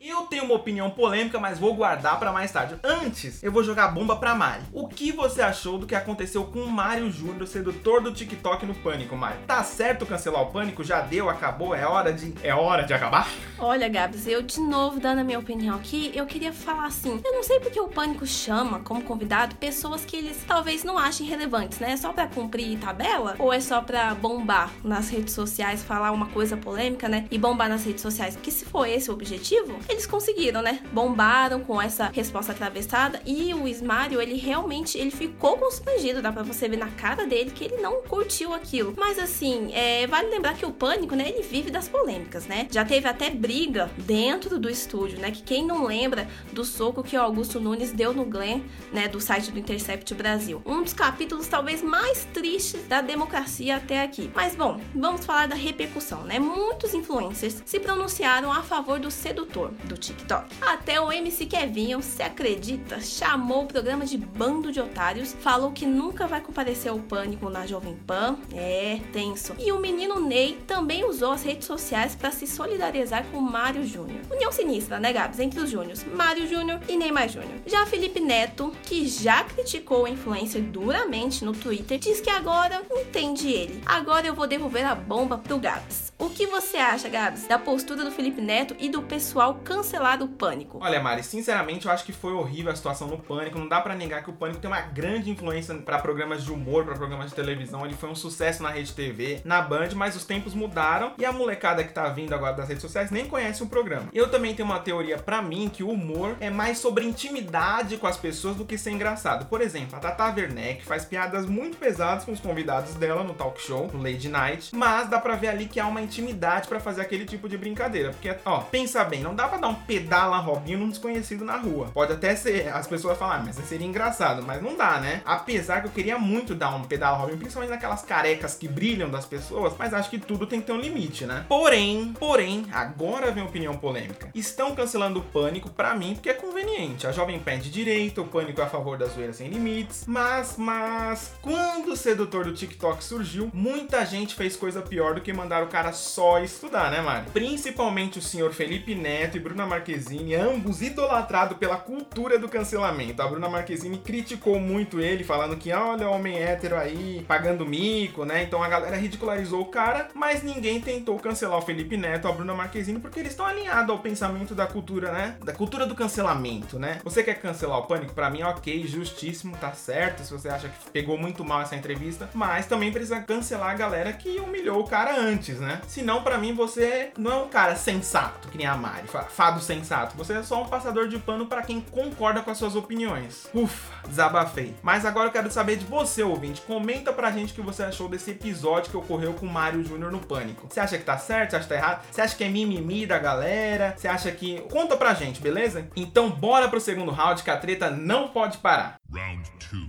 Eu 0.00 0.22
tenho 0.26 0.44
uma 0.44 0.54
opinião 0.54 0.90
polêmica, 0.90 1.40
mas 1.40 1.58
vou 1.58 1.74
guardar 1.74 2.20
pra 2.20 2.30
mais 2.32 2.52
tarde. 2.52 2.76
Antes, 2.84 3.42
eu 3.42 3.50
vou 3.50 3.64
jogar 3.64 3.86
a 3.86 3.88
bomba 3.88 4.14
pra 4.14 4.32
Mari. 4.32 4.62
O 4.72 4.86
que 4.86 5.10
você 5.10 5.42
achou 5.42 5.76
do 5.76 5.88
que 5.88 5.94
aconteceu 5.94 6.44
com 6.44 6.60
o 6.60 6.70
Mário 6.70 7.10
Júnior, 7.10 7.48
sedutor 7.48 8.00
do 8.00 8.12
TikTok 8.12 8.64
no 8.64 8.76
Pânico, 8.76 9.16
Mari? 9.16 9.38
Tá 9.44 9.64
certo 9.64 10.06
cancelar 10.06 10.42
o 10.42 10.52
Pânico? 10.52 10.84
Já 10.84 11.00
deu, 11.00 11.28
acabou, 11.28 11.74
é 11.74 11.84
hora 11.84 12.12
de... 12.12 12.32
É 12.44 12.54
hora 12.54 12.84
de 12.84 12.94
acabar? 12.94 13.28
Olha, 13.58 13.88
Gabs, 13.88 14.28
eu 14.28 14.40
de 14.40 14.60
novo 14.60 15.00
dando 15.00 15.18
a 15.18 15.24
minha 15.24 15.38
opinião 15.40 15.74
aqui, 15.74 16.12
eu 16.14 16.26
queria 16.26 16.52
falar 16.52 16.86
assim, 16.86 17.20
eu 17.24 17.32
não 17.32 17.42
sei 17.42 17.58
porque 17.58 17.80
o 17.80 17.88
Pânico 17.88 18.24
chama 18.24 18.78
como 18.78 19.02
convidado 19.02 19.56
pessoas 19.56 20.04
que 20.04 20.16
eles 20.16 20.44
talvez 20.46 20.84
não 20.84 20.96
achem 20.96 21.26
relevantes, 21.26 21.80
né? 21.80 21.90
É 21.90 21.96
só 21.96 22.12
pra 22.12 22.28
cumprir 22.28 22.78
tabela? 22.78 23.34
Ou 23.36 23.52
é 23.52 23.58
só 23.58 23.80
pra 23.80 24.14
bombar 24.14 24.70
nas 24.84 25.08
redes 25.08 25.34
sociais, 25.34 25.82
falar 25.82 26.12
uma 26.12 26.26
coisa 26.26 26.56
polêmica, 26.56 27.08
né? 27.08 27.26
E 27.32 27.36
bombar 27.36 27.68
nas 27.68 27.84
redes 27.84 28.00
sociais? 28.00 28.36
Porque 28.36 28.52
se 28.52 28.64
for 28.64 28.86
esse 28.86 29.10
o 29.10 29.14
objetivo, 29.14 29.76
eles 29.88 30.06
conseguiram, 30.06 30.62
né? 30.62 30.80
Bombaram 30.92 31.60
com 31.60 31.80
essa 31.80 32.06
resposta 32.06 32.52
atravessada 32.52 33.20
e 33.24 33.54
o 33.54 33.66
Ismário, 33.66 34.20
ele 34.20 34.34
realmente, 34.34 34.98
ele 34.98 35.10
ficou 35.10 35.56
constrangido, 35.56 36.20
dá 36.20 36.30
pra 36.30 36.42
você 36.42 36.68
ver 36.68 36.76
na 36.76 36.88
cara 36.90 37.26
dele 37.26 37.50
que 37.50 37.64
ele 37.64 37.78
não 37.78 38.02
curtiu 38.02 38.52
aquilo. 38.52 38.94
Mas 38.96 39.18
assim, 39.18 39.72
é, 39.72 40.06
vale 40.06 40.28
lembrar 40.28 40.54
que 40.54 40.66
o 40.66 40.70
Pânico, 40.70 41.14
né, 41.14 41.28
ele 41.28 41.42
vive 41.42 41.70
das 41.70 41.88
polêmicas, 41.88 42.46
né? 42.46 42.68
Já 42.70 42.84
teve 42.84 43.08
até 43.08 43.30
briga 43.30 43.90
dentro 43.98 44.58
do 44.58 44.68
estúdio, 44.68 45.18
né? 45.18 45.30
Que 45.30 45.42
quem 45.42 45.66
não 45.66 45.84
lembra 45.84 46.28
do 46.52 46.64
soco 46.64 47.02
que 47.02 47.16
o 47.16 47.22
Augusto 47.22 47.58
Nunes 47.58 47.92
deu 47.92 48.12
no 48.12 48.24
Glenn, 48.24 48.60
né, 48.92 49.08
do 49.08 49.20
site 49.20 49.50
do 49.50 49.58
Intercept 49.58 50.14
Brasil. 50.14 50.62
Um 50.66 50.82
dos 50.82 50.92
capítulos 50.92 51.48
talvez 51.48 51.82
mais 51.82 52.26
tristes 52.32 52.86
da 52.86 53.00
democracia 53.00 53.76
até 53.76 54.02
aqui. 54.02 54.30
Mas 54.34 54.54
bom, 54.54 54.80
vamos 54.94 55.24
falar 55.24 55.48
da 55.48 55.54
repercussão, 55.54 56.24
né? 56.24 56.38
Muitos 56.38 56.92
influencers 56.94 57.62
se 57.64 57.80
pronunciaram 57.80 58.52
a 58.52 58.62
favor 58.62 58.98
do 58.98 59.10
sedutor 59.10 59.72
do 59.84 59.96
TikTok. 59.96 60.46
Até 60.60 61.00
o 61.00 61.10
MC 61.10 61.46
Kevinho, 61.46 62.02
se 62.02 62.22
acredita, 62.22 63.00
chamou 63.00 63.64
o 63.64 63.66
programa 63.66 64.04
de 64.04 64.16
bando 64.16 64.72
de 64.72 64.80
otários, 64.80 65.34
falou 65.40 65.72
que 65.72 65.86
nunca 65.86 66.26
vai 66.26 66.40
comparecer 66.40 66.90
ao 66.90 66.98
pânico 66.98 67.48
na 67.48 67.66
Jovem 67.66 67.96
Pan. 68.06 68.38
É, 68.54 69.00
tenso. 69.12 69.54
E 69.58 69.72
o 69.72 69.78
menino 69.78 70.20
Ney 70.20 70.58
também 70.66 71.04
usou 71.04 71.32
as 71.32 71.42
redes 71.42 71.66
sociais 71.66 72.14
para 72.14 72.30
se 72.30 72.46
solidarizar 72.46 73.24
com 73.26 73.40
Mário 73.40 73.84
Júnior. 73.84 74.20
União 74.30 74.52
sinistra, 74.52 74.98
né, 74.98 75.12
Gabs? 75.12 75.38
Entre 75.38 75.60
os 75.60 75.70
Júniors. 75.70 76.04
Mário 76.04 76.46
Júnior 76.46 76.80
e 76.88 76.96
Neymar 76.96 77.28
Júnior. 77.28 77.60
Já 77.66 77.86
Felipe 77.86 78.20
Neto, 78.20 78.72
que 78.82 79.06
já 79.06 79.44
criticou 79.44 80.04
o 80.04 80.08
influencer 80.08 80.62
duramente 80.62 81.44
no 81.44 81.52
Twitter, 81.52 81.98
diz 81.98 82.20
que 82.20 82.30
agora 82.30 82.82
entende 82.90 83.48
ele. 83.50 83.82
Agora 83.84 84.26
eu 84.26 84.34
vou 84.34 84.46
devolver 84.46 84.84
a 84.84 84.94
bomba 84.94 85.38
pro 85.38 85.58
Gabs. 85.58 86.07
O 86.20 86.28
que 86.28 86.48
você 86.48 86.76
acha, 86.78 87.08
Gabs, 87.08 87.46
da 87.46 87.60
postura 87.60 88.04
do 88.04 88.10
Felipe 88.10 88.40
Neto 88.40 88.74
e 88.80 88.88
do 88.88 89.02
pessoal 89.02 89.54
cancelar 89.62 90.20
o 90.20 90.26
pânico? 90.26 90.78
Olha, 90.82 91.00
Mari, 91.00 91.22
sinceramente 91.22 91.86
eu 91.86 91.92
acho 91.92 92.04
que 92.04 92.12
foi 92.12 92.32
horrível 92.32 92.72
a 92.72 92.74
situação 92.74 93.06
no 93.06 93.18
Pânico. 93.18 93.56
Não 93.56 93.68
dá 93.68 93.80
pra 93.80 93.94
negar 93.94 94.24
que 94.24 94.30
o 94.30 94.32
Pânico 94.32 94.60
tem 94.60 94.68
uma 94.68 94.80
grande 94.80 95.30
influência 95.30 95.72
pra 95.76 96.00
programas 96.00 96.42
de 96.42 96.50
humor, 96.50 96.84
pra 96.84 96.96
programas 96.96 97.30
de 97.30 97.36
televisão. 97.36 97.86
Ele 97.86 97.94
foi 97.94 98.10
um 98.10 98.16
sucesso 98.16 98.64
na 98.64 98.70
Rede 98.70 98.94
TV, 98.94 99.40
na 99.44 99.62
Band, 99.62 99.90
mas 99.94 100.16
os 100.16 100.24
tempos 100.24 100.54
mudaram 100.54 101.12
e 101.16 101.24
a 101.24 101.30
molecada 101.30 101.84
que 101.84 101.92
tá 101.92 102.08
vindo 102.08 102.34
agora 102.34 102.56
das 102.56 102.66
redes 102.66 102.82
sociais 102.82 103.12
nem 103.12 103.28
conhece 103.28 103.62
o 103.62 103.68
programa. 103.68 104.08
Eu 104.12 104.28
também 104.28 104.56
tenho 104.56 104.66
uma 104.66 104.80
teoria 104.80 105.18
pra 105.18 105.40
mim 105.40 105.70
que 105.72 105.84
o 105.84 105.90
humor 105.90 106.36
é 106.40 106.50
mais 106.50 106.78
sobre 106.78 107.04
intimidade 107.04 107.96
com 107.96 108.08
as 108.08 108.16
pessoas 108.16 108.56
do 108.56 108.64
que 108.64 108.76
ser 108.76 108.90
engraçado. 108.90 109.46
Por 109.46 109.60
exemplo, 109.60 109.96
a 109.96 110.00
Tata 110.00 110.34
Werneck 110.34 110.84
faz 110.84 111.04
piadas 111.04 111.46
muito 111.46 111.76
pesadas 111.76 112.24
com 112.24 112.32
os 112.32 112.40
convidados 112.40 112.94
dela 112.96 113.22
no 113.22 113.34
talk 113.34 113.60
show, 113.62 113.88
no 113.92 114.02
Lady 114.02 114.28
Night, 114.28 114.74
mas 114.74 115.08
dá 115.08 115.20
pra 115.20 115.36
ver 115.36 115.48
ali 115.48 115.66
que 115.66 115.78
há 115.78 115.86
uma 115.86 116.07
intimidade 116.08 116.68
pra 116.68 116.80
fazer 116.80 117.02
aquele 117.02 117.24
tipo 117.24 117.48
de 117.48 117.56
brincadeira. 117.56 118.10
Porque, 118.10 118.34
ó, 118.44 118.60
pensa 118.60 119.04
bem, 119.04 119.20
não 119.20 119.34
dá 119.34 119.46
pra 119.46 119.58
dar 119.58 119.68
um 119.68 119.74
pedala 119.74 120.38
Robinho 120.38 120.78
num 120.78 120.88
desconhecido 120.88 121.44
na 121.44 121.56
rua. 121.56 121.90
Pode 121.92 122.12
até 122.12 122.34
ser, 122.34 122.68
as 122.68 122.86
pessoas 122.86 123.18
falam, 123.18 123.36
ah, 123.36 123.42
mas 123.44 123.56
seria 123.56 123.86
engraçado, 123.86 124.42
mas 124.42 124.62
não 124.62 124.76
dá, 124.76 124.98
né? 124.98 125.22
Apesar 125.24 125.80
que 125.80 125.86
eu 125.86 125.92
queria 125.92 126.18
muito 126.18 126.54
dar 126.54 126.74
um 126.74 126.82
pedala 126.82 127.18
Robinho, 127.18 127.38
principalmente 127.38 127.70
naquelas 127.70 128.02
carecas 128.02 128.54
que 128.54 128.66
brilham 128.66 129.10
das 129.10 129.26
pessoas, 129.26 129.74
mas 129.78 129.92
acho 129.94 130.10
que 130.10 130.18
tudo 130.18 130.46
tem 130.46 130.60
que 130.60 130.66
ter 130.66 130.72
um 130.72 130.80
limite, 130.80 131.26
né? 131.26 131.44
Porém, 131.48 132.14
porém, 132.18 132.66
agora 132.72 133.30
vem 133.30 133.44
opinião 133.44 133.76
polêmica. 133.76 134.30
Estão 134.34 134.74
cancelando 134.74 135.20
o 135.20 135.22
pânico 135.22 135.68
pra 135.70 135.94
mim 135.94 136.14
porque 136.14 136.30
é 136.30 136.34
conveniente. 136.34 137.06
A 137.06 137.12
Jovem 137.12 137.36
é 137.36 137.56
de 137.56 137.88
o 138.18 138.24
pânico 138.24 138.60
é 138.60 138.64
a 138.64 138.68
favor 138.68 138.96
da 138.98 139.06
zoeira 139.06 139.32
sem 139.32 139.48
limites, 139.48 140.04
mas, 140.06 140.56
mas, 140.56 141.32
quando 141.40 141.92
o 141.92 141.96
sedutor 141.96 142.44
do 142.44 142.54
TikTok 142.54 143.02
surgiu, 143.02 143.50
muita 143.52 144.04
gente 144.04 144.34
fez 144.34 144.56
coisa 144.56 144.82
pior 144.82 145.14
do 145.14 145.20
que 145.20 145.32
mandar 145.32 145.62
o 145.62 145.68
cara 145.68 145.92
só 145.98 146.38
estudar, 146.40 146.90
né, 146.90 147.00
Mari? 147.00 147.30
Principalmente 147.32 148.18
o 148.18 148.22
senhor 148.22 148.52
Felipe 148.52 148.94
Neto 148.94 149.36
e 149.36 149.40
Bruna 149.40 149.66
Marquezine, 149.66 150.34
ambos 150.34 150.80
idolatrados 150.80 151.58
pela 151.58 151.76
cultura 151.76 152.38
do 152.38 152.48
cancelamento. 152.48 153.20
A 153.20 153.26
Bruna 153.26 153.48
Marquezine 153.48 153.98
criticou 153.98 154.58
muito 154.60 155.00
ele, 155.00 155.24
falando 155.24 155.56
que, 155.56 155.72
olha, 155.72 156.08
homem 156.08 156.38
hétero 156.38 156.76
aí, 156.76 157.24
pagando 157.26 157.66
mico, 157.66 158.24
né? 158.24 158.42
Então 158.42 158.62
a 158.62 158.68
galera 158.68 158.96
ridicularizou 158.96 159.62
o 159.62 159.66
cara, 159.66 160.08
mas 160.14 160.42
ninguém 160.42 160.80
tentou 160.80 161.18
cancelar 161.18 161.58
o 161.58 161.62
Felipe 161.62 161.96
Neto, 161.96 162.28
a 162.28 162.32
Bruna 162.32 162.54
Marquezine, 162.54 163.00
porque 163.00 163.20
eles 163.20 163.32
estão 163.32 163.46
alinhados 163.46 163.90
ao 163.90 163.98
pensamento 163.98 164.54
da 164.54 164.66
cultura, 164.66 165.12
né? 165.12 165.36
Da 165.44 165.52
cultura 165.52 165.86
do 165.86 165.94
cancelamento, 165.94 166.78
né? 166.78 167.00
Você 167.04 167.22
quer 167.22 167.34
cancelar 167.34 167.78
o 167.78 167.86
pânico? 167.86 168.14
Pra 168.14 168.30
mim, 168.30 168.42
ok, 168.42 168.86
justíssimo, 168.86 169.56
tá 169.56 169.72
certo. 169.72 170.22
Se 170.22 170.32
você 170.32 170.48
acha 170.48 170.68
que 170.68 170.90
pegou 170.90 171.18
muito 171.18 171.44
mal 171.44 171.62
essa 171.62 171.76
entrevista, 171.76 172.28
mas 172.34 172.66
também 172.66 172.92
precisa 172.92 173.20
cancelar 173.20 173.70
a 173.70 173.74
galera 173.74 174.12
que 174.12 174.38
humilhou 174.38 174.80
o 174.80 174.86
cara 174.86 175.18
antes, 175.18 175.58
né? 175.58 175.80
Senão, 175.88 176.22
pra 176.22 176.38
mim, 176.38 176.52
você 176.54 177.10
não 177.18 177.32
é 177.32 177.36
um 177.36 177.48
cara 177.48 177.74
sensato, 177.74 178.48
que 178.48 178.58
nem 178.58 178.66
a 178.66 178.76
Mari, 178.76 179.08
fa- 179.08 179.24
fado 179.24 179.60
sensato. 179.60 180.16
Você 180.16 180.34
é 180.34 180.42
só 180.42 180.62
um 180.62 180.68
passador 180.68 181.08
de 181.08 181.18
pano 181.18 181.46
pra 181.46 181.62
quem 181.62 181.80
concorda 181.80 182.42
com 182.42 182.50
as 182.50 182.58
suas 182.58 182.76
opiniões. 182.76 183.48
Ufa, 183.54 184.06
desabafei. 184.06 184.74
Mas 184.82 185.04
agora 185.04 185.28
eu 185.28 185.32
quero 185.32 185.50
saber 185.50 185.76
de 185.76 185.86
você, 185.86 186.22
ouvinte. 186.22 186.60
Comenta 186.60 187.12
pra 187.12 187.32
gente 187.32 187.52
o 187.52 187.54
que 187.56 187.62
você 187.62 187.82
achou 187.82 188.08
desse 188.08 188.30
episódio 188.32 188.90
que 188.90 188.96
ocorreu 188.96 189.32
com 189.32 189.46
o 189.46 189.50
Mário 189.50 189.82
Júnior 189.82 190.12
no 190.12 190.18
Pânico. 190.20 190.66
Você 190.70 190.78
acha 190.80 190.98
que 190.98 191.04
tá 191.04 191.16
certo? 191.16 191.50
Você 191.50 191.56
acha 191.56 191.62
que 191.64 191.68
tá 191.70 191.76
errado? 191.76 192.04
Você 192.10 192.20
acha 192.20 192.36
que 192.36 192.44
é 192.44 192.48
mimimi 192.48 193.06
da 193.06 193.18
galera? 193.18 193.94
Você 193.96 194.06
acha 194.06 194.30
que. 194.30 194.60
Conta 194.70 194.96
pra 194.96 195.14
gente, 195.14 195.40
beleza? 195.40 195.88
Então 195.96 196.28
bora 196.30 196.68
pro 196.68 196.80
segundo 196.80 197.10
round 197.10 197.42
que 197.42 197.50
a 197.50 197.56
treta 197.56 197.90
não 197.90 198.28
pode 198.28 198.58
parar. 198.58 198.96
Round 199.10 199.50
two, 199.58 199.87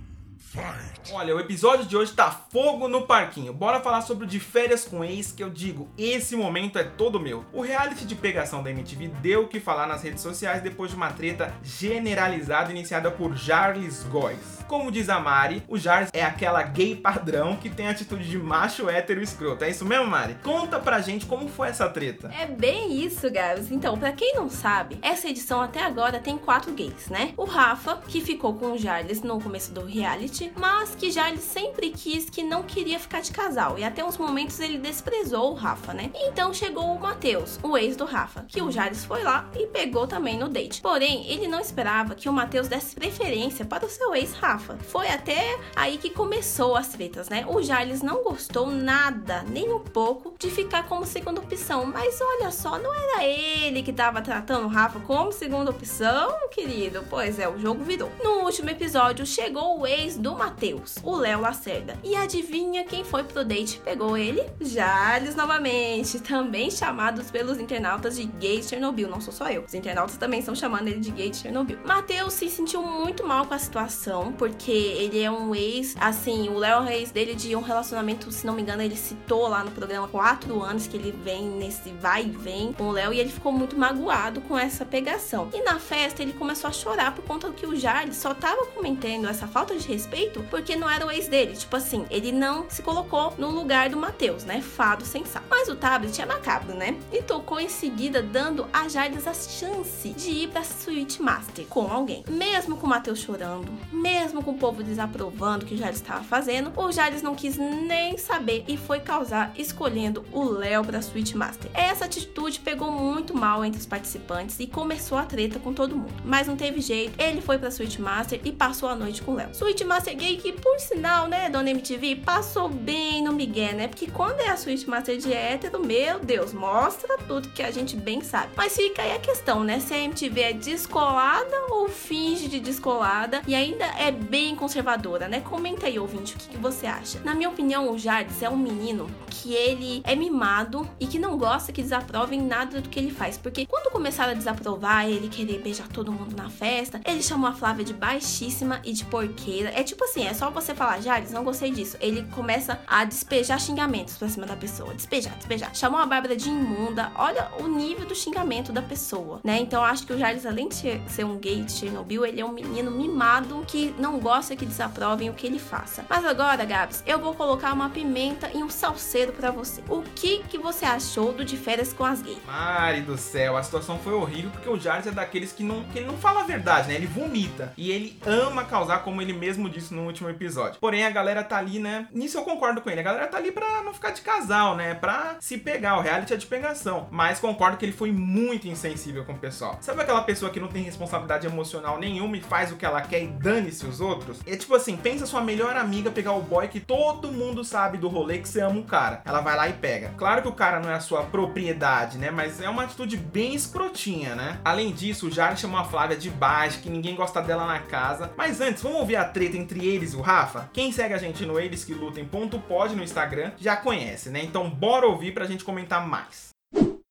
fight. 0.50 1.12
Olha, 1.12 1.34
o 1.34 1.40
episódio 1.40 1.86
de 1.86 1.96
hoje 1.96 2.12
tá 2.12 2.30
fogo 2.30 2.88
no 2.88 3.06
parquinho. 3.06 3.52
Bora 3.52 3.80
falar 3.80 4.02
sobre 4.02 4.24
o 4.24 4.28
de 4.28 4.40
férias 4.40 4.84
com 4.84 5.04
ex, 5.04 5.32
que 5.32 5.42
eu 5.42 5.48
digo, 5.48 5.88
esse 5.96 6.34
momento 6.34 6.78
é 6.78 6.84
todo 6.84 7.20
meu. 7.20 7.44
O 7.52 7.62
reality 7.62 8.04
de 8.04 8.14
pegação 8.16 8.62
da 8.62 8.70
MTV 8.70 9.08
deu 9.20 9.42
o 9.44 9.48
que 9.48 9.60
falar 9.60 9.86
nas 9.86 10.02
redes 10.02 10.22
sociais 10.22 10.62
depois 10.62 10.90
de 10.90 10.96
uma 10.96 11.12
treta 11.12 11.54
generalizada 11.62 12.70
iniciada 12.70 13.10
por 13.10 13.36
Jarlis 13.36 14.02
Góes. 14.04 14.60
Como 14.66 14.90
diz 14.90 15.08
a 15.08 15.18
Mari, 15.18 15.62
o 15.68 15.76
Jarlis 15.76 16.10
é 16.12 16.24
aquela 16.24 16.62
gay 16.62 16.94
padrão 16.94 17.56
que 17.56 17.70
tem 17.70 17.88
atitude 17.88 18.28
de 18.28 18.38
macho 18.38 18.88
hétero 18.88 19.22
escroto. 19.22 19.64
É 19.64 19.70
isso 19.70 19.84
mesmo, 19.84 20.06
Mari? 20.06 20.36
Conta 20.42 20.78
pra 20.78 21.00
gente 21.00 21.26
como 21.26 21.48
foi 21.48 21.68
essa 21.68 21.88
treta. 21.88 22.30
É 22.36 22.46
bem 22.46 23.04
isso, 23.04 23.30
Gabs. 23.30 23.70
Então, 23.70 23.98
pra 23.98 24.12
quem 24.12 24.34
não 24.34 24.48
sabe, 24.48 24.98
essa 25.02 25.28
edição 25.28 25.60
até 25.60 25.82
agora 25.82 26.20
tem 26.20 26.38
quatro 26.38 26.72
gays, 26.72 27.08
né? 27.08 27.34
O 27.36 27.44
Rafa, 27.44 27.96
que 28.06 28.20
ficou 28.20 28.54
com 28.54 28.72
o 28.72 28.78
Jarlis 28.78 29.22
no 29.22 29.40
começo 29.40 29.72
do 29.72 29.84
reality, 29.84 30.39
mas 30.56 30.94
que 30.94 31.10
Jarlis 31.10 31.42
sempre 31.42 31.90
quis 31.90 32.30
que 32.30 32.42
não 32.42 32.62
queria 32.62 32.98
ficar 32.98 33.20
de 33.20 33.32
casal. 33.32 33.78
E 33.78 33.84
até 33.84 34.04
uns 34.04 34.16
momentos 34.16 34.60
ele 34.60 34.78
desprezou 34.78 35.52
o 35.52 35.54
Rafa, 35.54 35.92
né? 35.92 36.10
Então 36.14 36.54
chegou 36.54 36.84
o 36.84 37.00
Matheus, 37.00 37.58
o 37.62 37.76
ex 37.76 37.96
do 37.96 38.04
Rafa, 38.04 38.44
que 38.48 38.62
o 38.62 38.70
Jarlis 38.70 39.04
foi 39.04 39.22
lá 39.22 39.48
e 39.58 39.66
pegou 39.66 40.06
também 40.06 40.38
no 40.38 40.48
date. 40.48 40.80
Porém, 40.80 41.26
ele 41.30 41.46
não 41.48 41.60
esperava 41.60 42.14
que 42.14 42.28
o 42.28 42.32
Matheus 42.32 42.68
desse 42.68 42.94
preferência 42.94 43.64
para 43.64 43.84
o 43.84 43.88
seu 43.88 44.14
ex 44.14 44.32
Rafa. 44.34 44.78
Foi 44.78 45.08
até 45.08 45.58
aí 45.74 45.98
que 45.98 46.10
começou 46.10 46.76
as 46.76 46.88
tretas, 46.88 47.28
né? 47.28 47.44
O 47.48 47.62
Jarlis 47.62 48.02
não 48.02 48.22
gostou 48.22 48.70
nada, 48.70 49.42
nem 49.48 49.72
um 49.72 49.80
pouco, 49.80 50.34
de 50.38 50.50
ficar 50.50 50.88
como 50.88 51.04
segunda 51.04 51.40
opção. 51.40 51.86
Mas 51.86 52.20
olha 52.20 52.50
só, 52.50 52.78
não 52.78 52.94
era 52.94 53.24
ele 53.24 53.82
que 53.82 53.92
tava 53.92 54.22
tratando 54.22 54.66
o 54.66 54.68
Rafa 54.68 55.00
como 55.00 55.32
segunda 55.32 55.70
opção, 55.70 56.48
querido? 56.50 57.04
Pois 57.08 57.38
é, 57.38 57.48
o 57.48 57.58
jogo 57.58 57.82
virou. 57.82 58.10
No 58.22 58.44
último 58.44 58.70
episódio, 58.70 59.26
chegou 59.26 59.80
o 59.80 59.86
ex 59.86 60.16
do 60.16 60.29
Matheus, 60.36 60.96
o 61.02 61.16
Léo 61.16 61.40
Lacerda. 61.40 61.96
E 62.02 62.14
adivinha 62.16 62.84
quem 62.84 63.04
foi 63.04 63.24
pro 63.24 63.44
date? 63.44 63.80
Pegou 63.84 64.16
ele? 64.16 64.42
Jarlis 64.60 65.34
novamente, 65.34 66.20
também 66.20 66.70
chamados 66.70 67.30
pelos 67.30 67.58
internautas 67.58 68.16
de 68.16 68.24
gay 68.24 68.60
de 68.60 68.66
Chernobyl. 68.66 69.08
Não 69.08 69.20
sou 69.20 69.32
só 69.32 69.48
eu. 69.48 69.64
Os 69.64 69.74
internautas 69.74 70.16
também 70.16 70.40
estão 70.40 70.54
chamando 70.54 70.88
ele 70.88 71.00
de 71.00 71.10
gay 71.10 71.30
de 71.30 71.36
Chernobyl. 71.36 71.78
Matheus 71.84 72.34
se 72.34 72.48
sentiu 72.48 72.82
muito 72.82 73.26
mal 73.26 73.46
com 73.46 73.54
a 73.54 73.58
situação, 73.58 74.32
porque 74.32 74.70
ele 74.70 75.22
é 75.22 75.30
um 75.30 75.54
ex, 75.54 75.94
assim, 76.00 76.48
o 76.48 76.58
Léo 76.58 76.84
é 76.84 76.98
ex 76.98 77.10
dele 77.10 77.34
de 77.34 77.54
um 77.54 77.60
relacionamento, 77.60 78.30
se 78.30 78.46
não 78.46 78.54
me 78.54 78.62
engano, 78.62 78.82
ele 78.82 78.96
citou 78.96 79.48
lá 79.48 79.64
no 79.64 79.70
programa 79.70 80.08
quatro 80.08 80.62
anos 80.62 80.86
que 80.86 80.96
ele 80.96 81.12
vem 81.12 81.48
nesse 81.48 81.90
vai 81.92 82.24
e 82.24 82.30
vem 82.30 82.72
com 82.72 82.88
o 82.88 82.92
Léo 82.92 83.12
e 83.12 83.20
ele 83.20 83.30
ficou 83.30 83.52
muito 83.52 83.78
magoado 83.78 84.40
com 84.42 84.58
essa 84.58 84.84
pegação. 84.84 85.50
E 85.52 85.62
na 85.62 85.78
festa 85.78 86.22
ele 86.22 86.32
começou 86.32 86.68
a 86.68 86.72
chorar 86.72 87.14
por 87.14 87.24
conta 87.24 87.50
que 87.50 87.66
o 87.66 87.76
Jardim 87.76 88.12
só 88.12 88.34
tava 88.34 88.66
comentando 88.66 89.28
essa 89.28 89.46
falta 89.46 89.76
de 89.76 89.86
respeito 89.86 90.19
porque 90.50 90.76
não 90.76 90.90
era 90.90 91.06
o 91.06 91.10
ex 91.10 91.28
dele. 91.28 91.56
Tipo 91.56 91.76
assim, 91.76 92.04
ele 92.10 92.32
não 92.32 92.68
se 92.68 92.82
colocou 92.82 93.34
no 93.38 93.50
lugar 93.50 93.88
do 93.88 93.96
Matheus, 93.96 94.44
né? 94.44 94.60
Fado 94.60 95.04
sem 95.04 95.24
sal. 95.24 95.42
Mas 95.48 95.68
o 95.68 95.76
tablet 95.76 96.20
é 96.20 96.26
macabro, 96.26 96.74
né? 96.74 96.96
E 97.12 97.22
tocou 97.22 97.60
em 97.60 97.68
seguida 97.68 98.22
dando 98.22 98.68
a 98.72 98.88
Jardim 98.88 99.18
a 99.24 99.34
chance 99.34 100.10
de 100.10 100.30
ir 100.30 100.48
pra 100.48 100.64
Suite 100.64 101.22
Master 101.22 101.64
com 101.66 101.90
alguém. 101.90 102.24
Mesmo 102.28 102.76
com 102.76 102.86
o 102.86 102.90
Matheus 102.90 103.20
chorando, 103.20 103.70
mesmo 103.92 104.42
com 104.42 104.50
o 104.52 104.58
povo 104.58 104.82
desaprovando 104.82 105.64
o 105.64 105.68
que 105.68 105.74
o 105.74 105.88
estava 105.90 106.24
fazendo, 106.24 106.72
o 106.76 106.92
Jardim 106.92 107.22
não 107.22 107.34
quis 107.34 107.56
nem 107.56 108.16
saber 108.16 108.64
e 108.66 108.76
foi 108.76 109.00
causar 109.00 109.52
escolhendo 109.56 110.24
o 110.32 110.44
Léo 110.44 110.84
pra 110.84 111.02
Suite 111.02 111.36
Master. 111.36 111.70
Essa 111.74 112.06
atitude 112.06 112.60
pegou 112.60 112.90
muito 112.90 113.36
mal 113.36 113.64
entre 113.64 113.80
os 113.80 113.86
participantes 113.86 114.58
e 114.58 114.66
começou 114.66 115.18
a 115.18 115.24
treta 115.24 115.58
com 115.58 115.72
todo 115.72 115.96
mundo. 115.96 116.12
Mas 116.24 116.46
não 116.46 116.56
teve 116.56 116.80
jeito, 116.80 117.20
ele 117.20 117.40
foi 117.40 117.58
pra 117.58 117.70
Suite 117.70 118.00
Master 118.00 118.40
e 118.44 118.52
passou 118.52 118.88
a 118.88 118.94
noite 118.94 119.22
com 119.22 119.32
o 119.32 119.34
Léo. 119.34 119.54
Suite 119.54 119.84
Master 119.84 120.09
gay 120.14 120.36
que, 120.36 120.52
por 120.52 120.78
sinal, 120.78 121.28
né, 121.28 121.48
dona 121.48 121.70
MTV, 121.70 122.16
passou 122.16 122.68
bem 122.68 123.22
no 123.22 123.32
Miguel, 123.32 123.74
né? 123.74 123.88
Porque 123.88 124.06
quando 124.06 124.40
é 124.40 124.48
a 124.48 124.56
Suite 124.56 124.88
Master 124.88 125.16
de 125.16 125.32
hétero, 125.32 125.84
meu 125.84 126.18
Deus, 126.18 126.52
mostra 126.52 127.18
tudo 127.26 127.48
que 127.50 127.62
a 127.62 127.70
gente 127.70 127.96
bem 127.96 128.20
sabe. 128.20 128.52
Mas 128.56 128.74
fica 128.74 129.02
aí 129.02 129.12
a 129.12 129.18
questão, 129.18 129.62
né? 129.64 129.80
Se 129.80 129.94
a 129.94 129.98
MTV 129.98 130.40
é 130.40 130.52
descolada 130.52 131.56
ou 131.70 131.88
finge 131.88 132.48
de 132.48 132.60
descolada 132.60 133.42
e 133.46 133.54
ainda 133.54 133.84
é 133.84 134.10
bem 134.10 134.56
conservadora, 134.56 135.28
né? 135.28 135.40
Comenta 135.40 135.86
aí, 135.86 135.98
ouvinte, 135.98 136.34
o 136.34 136.38
que, 136.38 136.48
que 136.48 136.56
você 136.56 136.86
acha. 136.86 137.20
Na 137.20 137.34
minha 137.34 137.48
opinião, 137.48 137.90
o 137.92 137.98
Jardim 137.98 138.44
é 138.44 138.48
um 138.48 138.56
menino 138.56 139.10
que 139.28 139.54
ele 139.54 140.02
é 140.04 140.14
mimado 140.14 140.88
e 140.98 141.06
que 141.06 141.18
não 141.18 141.36
gosta 141.36 141.72
que 141.72 141.82
desaprovem 141.82 142.40
nada 142.40 142.80
do 142.80 142.88
que 142.88 142.98
ele 142.98 143.10
faz. 143.10 143.36
Porque 143.36 143.66
quando 143.66 143.90
começaram 143.90 144.32
a 144.32 144.34
desaprovar, 144.34 145.08
ele 145.08 145.28
querer 145.28 145.60
beijar 145.60 145.88
todo 145.88 146.12
mundo 146.12 146.36
na 146.36 146.48
festa, 146.48 147.00
ele 147.04 147.22
chamou 147.22 147.48
a 147.48 147.52
Flávia 147.52 147.84
de 147.84 147.92
baixíssima 147.92 148.80
e 148.84 148.92
de 148.92 149.04
porqueira. 149.04 149.70
É 149.74 149.82
tipo 149.82 149.99
assim, 150.04 150.26
é 150.26 150.34
só 150.34 150.50
você 150.50 150.74
falar, 150.74 151.00
Jardim, 151.00 151.32
não 151.32 151.44
gostei 151.44 151.70
disso. 151.70 151.96
Ele 152.00 152.26
começa 152.32 152.80
a 152.86 153.04
despejar 153.04 153.60
xingamentos 153.60 154.16
pra 154.16 154.28
cima 154.28 154.46
da 154.46 154.56
pessoa. 154.56 154.94
Despejar, 154.94 155.34
despejar. 155.36 155.74
Chamou 155.74 156.00
a 156.00 156.06
Bárbara 156.06 156.36
de 156.36 156.48
imunda. 156.48 157.12
Olha 157.16 157.50
o 157.58 157.66
nível 157.66 158.06
do 158.06 158.14
xingamento 158.14 158.72
da 158.72 158.82
pessoa, 158.82 159.40
né? 159.44 159.58
Então 159.60 159.82
acho 159.82 160.06
que 160.06 160.12
o 160.12 160.18
Jardim, 160.18 160.46
além 160.46 160.68
de 160.68 161.00
ser 161.08 161.24
um 161.24 161.38
gay 161.38 161.62
de 161.62 161.72
Chernobyl, 161.72 162.24
ele 162.24 162.40
é 162.40 162.44
um 162.44 162.52
menino 162.52 162.90
mimado 162.90 163.64
que 163.66 163.94
não 163.98 164.18
gosta 164.18 164.56
que 164.56 164.66
desaprovem 164.66 165.30
o 165.30 165.34
que 165.34 165.46
ele 165.46 165.58
faça. 165.58 166.04
Mas 166.08 166.24
agora, 166.24 166.64
Gabs, 166.64 167.02
eu 167.06 167.18
vou 167.18 167.34
colocar 167.34 167.72
uma 167.72 167.90
pimenta 167.90 168.50
e 168.54 168.62
um 168.62 168.70
salseiro 168.70 169.32
para 169.32 169.50
você. 169.50 169.82
O 169.88 170.02
que 170.02 170.42
que 170.44 170.58
você 170.58 170.84
achou 170.84 171.32
do 171.32 171.44
de 171.44 171.56
férias 171.56 171.92
com 171.92 172.04
as 172.04 172.22
gays? 172.22 172.38
Mari 172.46 173.02
do 173.02 173.16
céu, 173.16 173.56
a 173.56 173.62
situação 173.62 173.98
foi 173.98 174.12
horrível 174.12 174.50
porque 174.50 174.68
o 174.68 174.78
Jarvis 174.78 175.06
é 175.06 175.10
daqueles 175.10 175.52
que 175.52 175.62
não, 175.62 175.84
que 175.84 176.00
não 176.00 176.16
fala 176.16 176.40
a 176.40 176.44
verdade, 176.44 176.88
né? 176.88 176.94
Ele 176.94 177.06
vomita. 177.06 177.72
E 177.76 177.90
ele 177.90 178.18
ama 178.24 178.64
causar, 178.64 179.00
como 179.00 179.20
ele 179.20 179.32
mesmo 179.32 179.68
disse 179.68 179.89
no 179.94 180.04
último 180.04 180.28
episódio. 180.28 180.80
Porém, 180.80 181.04
a 181.04 181.10
galera 181.10 181.42
tá 181.42 181.56
ali, 181.56 181.78
né? 181.78 182.08
Nisso 182.12 182.38
eu 182.38 182.42
concordo 182.42 182.80
com 182.80 182.90
ele. 182.90 183.00
A 183.00 183.04
galera 183.04 183.26
tá 183.26 183.36
ali 183.36 183.52
pra 183.52 183.82
não 183.82 183.92
ficar 183.92 184.10
de 184.10 184.22
casal, 184.22 184.76
né? 184.76 184.94
Pra 184.94 185.36
se 185.40 185.58
pegar. 185.58 185.98
O 185.98 186.00
reality 186.00 186.34
é 186.34 186.36
de 186.36 186.46
pegação. 186.46 187.08
Mas 187.10 187.40
concordo 187.40 187.76
que 187.76 187.84
ele 187.84 187.92
foi 187.92 188.12
muito 188.12 188.68
insensível 188.68 189.24
com 189.24 189.32
o 189.32 189.38
pessoal. 189.38 189.78
Sabe 189.80 190.02
aquela 190.02 190.22
pessoa 190.22 190.50
que 190.50 190.60
não 190.60 190.68
tem 190.68 190.82
responsabilidade 190.82 191.46
emocional 191.46 191.98
nenhuma 191.98 192.36
e 192.36 192.40
faz 192.40 192.72
o 192.72 192.76
que 192.76 192.84
ela 192.84 193.00
quer 193.00 193.22
e 193.22 193.26
dane-se 193.26 193.86
os 193.86 194.00
outros? 194.00 194.40
É 194.46 194.56
tipo 194.56 194.74
assim, 194.74 194.96
pensa 194.96 195.26
sua 195.26 195.40
melhor 195.40 195.76
amiga 195.76 196.10
pegar 196.10 196.32
o 196.32 196.42
boy 196.42 196.68
que 196.68 196.80
todo 196.80 197.32
mundo 197.32 197.64
sabe 197.64 197.98
do 197.98 198.08
rolê 198.08 198.38
que 198.38 198.48
você 198.48 198.60
ama 198.60 198.80
o 198.80 198.84
cara. 198.84 199.22
Ela 199.24 199.40
vai 199.40 199.56
lá 199.56 199.68
e 199.68 199.72
pega. 199.72 200.12
Claro 200.16 200.42
que 200.42 200.48
o 200.48 200.52
cara 200.52 200.80
não 200.80 200.90
é 200.90 200.94
a 200.94 201.00
sua 201.00 201.22
propriedade, 201.24 202.18
né? 202.18 202.30
Mas 202.30 202.60
é 202.60 202.68
uma 202.68 202.84
atitude 202.84 203.16
bem 203.16 203.54
escrotinha, 203.54 204.34
né? 204.34 204.58
Além 204.64 204.92
disso, 204.92 205.28
o 205.28 205.30
Jardim 205.30 205.60
chamou 205.60 205.80
a 205.80 205.84
Flávia 205.84 206.16
de 206.16 206.30
baixo, 206.30 206.80
que 206.80 206.90
ninguém 206.90 207.14
gosta 207.14 207.42
dela 207.42 207.66
na 207.66 207.78
casa. 207.80 208.32
Mas 208.36 208.60
antes, 208.60 208.82
vamos 208.82 209.00
ouvir 209.00 209.16
a 209.16 209.24
treta 209.24 209.56
entre 209.56 209.79
eles 209.84 210.12
e 210.12 210.16
o 210.16 210.20
Rafa? 210.20 210.70
Quem 210.72 210.92
segue 210.92 211.14
a 211.14 211.18
gente 211.18 211.44
no 211.44 211.58
Eles 211.58 211.84
Que 211.84 211.94
Lutem.pod 211.94 212.94
no 212.94 213.02
Instagram 213.02 213.52
já 213.58 213.76
conhece, 213.76 214.30
né? 214.30 214.42
Então 214.42 214.68
bora 214.68 215.06
ouvir 215.06 215.32
pra 215.32 215.46
gente 215.46 215.64
comentar 215.64 216.06
mais. 216.06 216.50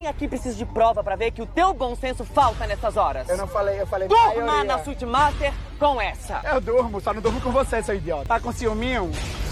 Aqui 0.08 0.30
precisa 0.30 0.56
de 0.56 0.66
prova 0.66 1.04
pra 1.04 1.18
ver 1.18 1.30
que 1.32 1.42
o 1.42 1.46
teu 1.46 1.74
bom 1.74 1.94
senso 1.94 2.24
falta 2.24 2.66
nessas 2.66 2.96
horas? 2.96 3.28
Eu 3.28 3.36
não 3.36 3.46
falei, 3.46 3.82
eu 3.82 3.86
falei 3.86 4.08
Durma 4.08 4.46
maioria. 4.46 4.64
na 4.64 4.82
Suite 4.82 5.06
Master 5.06 5.54
com 5.78 6.00
essa. 6.00 6.40
Eu 6.46 6.62
durmo, 6.62 7.02
só 7.02 7.14
não 7.14 7.22
durmo 7.22 7.42
com 7.42 7.52
você, 7.52 7.84
seu 7.84 7.96
idiota. 7.96 8.26
Tá 8.26 8.40
com 8.40 8.50
ciúminho? 8.54 9.12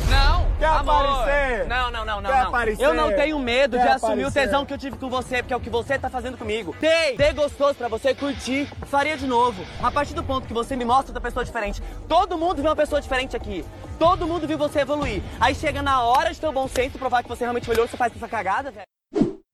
Não! 0.09 0.47
Quer 0.57 0.67
amor. 0.67 1.03
aparecer? 1.03 1.67
Não, 1.67 1.91
não, 1.91 2.05
não, 2.05 2.21
não. 2.21 2.29
Quer 2.31 2.39
não. 2.43 2.47
aparecer? 2.47 2.81
Eu 2.85 2.93
não 2.93 3.13
tenho 3.13 3.37
medo 3.39 3.75
Quer 3.75 3.83
de 3.83 3.89
assumir 3.89 4.23
o 4.23 4.27
aparecer? 4.29 4.45
tesão 4.45 4.65
que 4.65 4.73
eu 4.73 4.77
tive 4.77 4.95
com 4.95 5.09
você, 5.09 5.43
porque 5.43 5.53
é 5.53 5.57
o 5.57 5.59
que 5.59 5.69
você 5.69 5.99
tá 5.99 6.09
fazendo 6.09 6.37
comigo. 6.37 6.73
Dei! 6.79 7.17
Dei 7.17 7.33
gostoso 7.33 7.75
pra 7.75 7.89
você 7.89 8.15
curtir. 8.15 8.69
Faria 8.85 9.17
de 9.17 9.27
novo. 9.27 9.65
A 9.83 9.91
partir 9.91 10.13
do 10.13 10.23
ponto 10.23 10.47
que 10.47 10.53
você 10.53 10.77
me 10.77 10.85
mostra 10.85 11.09
outra 11.09 11.19
pessoa 11.19 11.43
diferente. 11.43 11.83
Todo 12.07 12.37
mundo 12.37 12.61
viu 12.61 12.69
uma 12.69 12.75
pessoa 12.75 13.01
diferente 13.01 13.35
aqui. 13.35 13.65
Todo 13.99 14.25
mundo 14.25 14.47
viu 14.47 14.57
você 14.57 14.79
evoluir. 14.79 15.21
Aí 15.41 15.53
chega 15.53 15.81
na 15.81 16.03
hora 16.03 16.33
de 16.33 16.39
ter 16.39 16.47
o 16.47 16.53
bom 16.53 16.69
senso 16.69 16.97
provar 16.97 17.21
que 17.21 17.27
você 17.27 17.43
realmente 17.43 17.67
melhorou, 17.67 17.89
você 17.89 17.97
faz 17.97 18.15
essa 18.15 18.29
cagada, 18.29 18.71
velho. 18.71 18.87